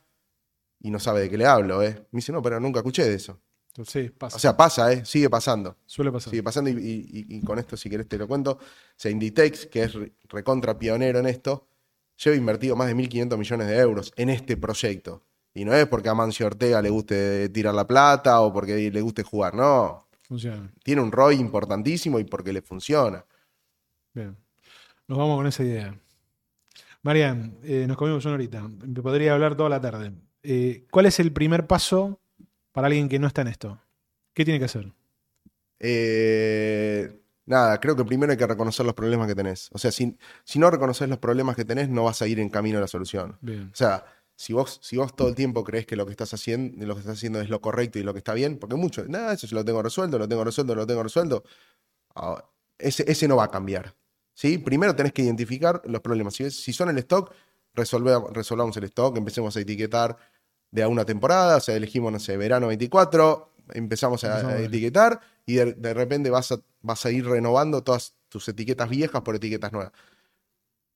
[0.80, 2.06] y no sabe de qué le hablo, ¿eh?
[2.12, 3.40] Me dice, no, pero nunca escuché de eso.
[3.86, 4.36] Sí, pasa.
[4.36, 5.06] O sea, pasa, ¿eh?
[5.06, 5.78] Sigue pasando.
[5.86, 6.30] suele pasar.
[6.32, 8.52] Sigue pasando y, y- y- y con esto, si querés, te lo cuento.
[8.52, 8.60] O
[8.96, 11.68] sea, Inditex, que es re- recontra pionero en esto,
[12.24, 15.24] lleva invertido más de 1.500 millones de euros en este proyecto.
[15.54, 19.02] Y no es porque a Mancio Ortega le guste tirar la plata o porque le
[19.02, 20.08] guste jugar, no.
[20.22, 20.72] Funciona.
[20.84, 23.26] Tiene un ROI importantísimo y porque le funciona.
[24.14, 24.38] Bien.
[25.08, 26.00] Nos vamos con esa idea.
[27.02, 28.62] Marian, eh, nos comimos una horita.
[28.62, 30.14] Me podría hablar toda la tarde.
[30.44, 32.20] Eh, ¿Cuál es el primer paso
[32.72, 33.80] para alguien que no está en esto?
[34.34, 34.92] ¿Qué tiene que hacer?
[35.80, 39.70] Eh, nada, creo que primero hay que reconocer los problemas que tenés.
[39.72, 42.50] O sea, si, si no reconoces los problemas que tenés, no vas a ir en
[42.50, 43.38] camino a la solución.
[43.42, 43.70] Bien.
[43.72, 46.86] O sea, si vos, si vos todo el tiempo crees que lo que estás haciendo,
[46.86, 49.34] lo que estás haciendo es lo correcto y lo que está bien, porque mucho, nada,
[49.34, 51.44] eso yo lo tengo resuelto, lo tengo resuelto, lo tengo resuelto,
[52.16, 52.44] ah,
[52.78, 53.96] ese, ese no va a cambiar.
[54.40, 54.58] ¿Sí?
[54.58, 56.34] Primero tenés que identificar los problemas.
[56.34, 57.34] Si, son el stock,
[57.76, 60.16] resolve- resolvamos el stock, empecemos a etiquetar
[60.72, 65.56] de a una temporada, o sea, elegimos, no sé, verano 24, empezamos a, etiquetar y
[65.56, 69.74] de, de repente vas a, vas a ir renovando todas tus etiquetas viejas por etiquetas
[69.74, 69.92] nuevas.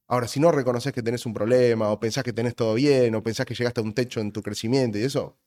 [0.08, 3.24] Ahora, si no reconoces que tenés un problema, o pensás que tenés todo bien, o
[3.24, 5.38] pensás que llegaste a un techo en tu crecimiento y eso,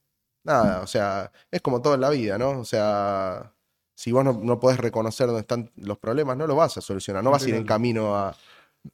[0.45, 2.61] nada, o sea, es como todo en la vida, ¿no?
[2.61, 3.56] O sea,
[3.97, 7.25] si vos no, no podés reconocer dónde están los problemas, no lo vas a solucionar,
[7.25, 8.37] no vas a ir en camino a,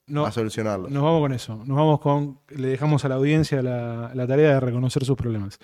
[0.07, 0.90] No, a solucionarlos.
[0.90, 1.57] nos vamos con eso.
[1.66, 2.38] Nos vamos con.
[2.48, 5.59] Le dejamos a la audiencia la, la tarea de reconocer sus problemas.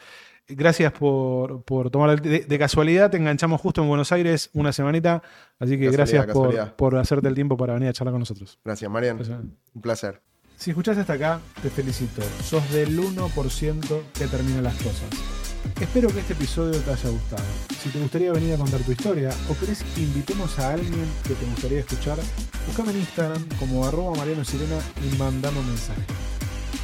[0.50, 3.10] Gracias por, por tomar el- de, de casualidad.
[3.10, 5.22] Te enganchamos justo en Buenos Aires una semanita.
[5.58, 8.58] Así que Casualidad, gracias por, por hacerte el tiempo para venir a charlar con nosotros.
[8.64, 9.16] Gracias, Marian.
[9.18, 9.38] Gracias.
[9.74, 10.20] Un placer.
[10.56, 12.20] Si escuchaste hasta acá, te felicito.
[12.42, 15.37] Sos del 1% que termina las cosas.
[15.80, 17.44] Espero que este episodio te haya gustado.
[17.80, 21.34] Si te gustaría venir a contar tu historia o querés que invitemos a alguien que
[21.34, 22.18] te gustaría escuchar,
[22.66, 26.02] buscame en Instagram como arroba Mariano Sirena y mandame un mensaje.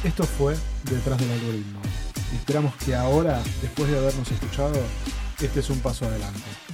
[0.05, 0.55] Esto fue
[0.89, 1.81] Detrás del Algoritmo.
[2.35, 4.79] Esperamos que ahora, después de habernos escuchado,
[5.41, 6.64] este es un paso adelante.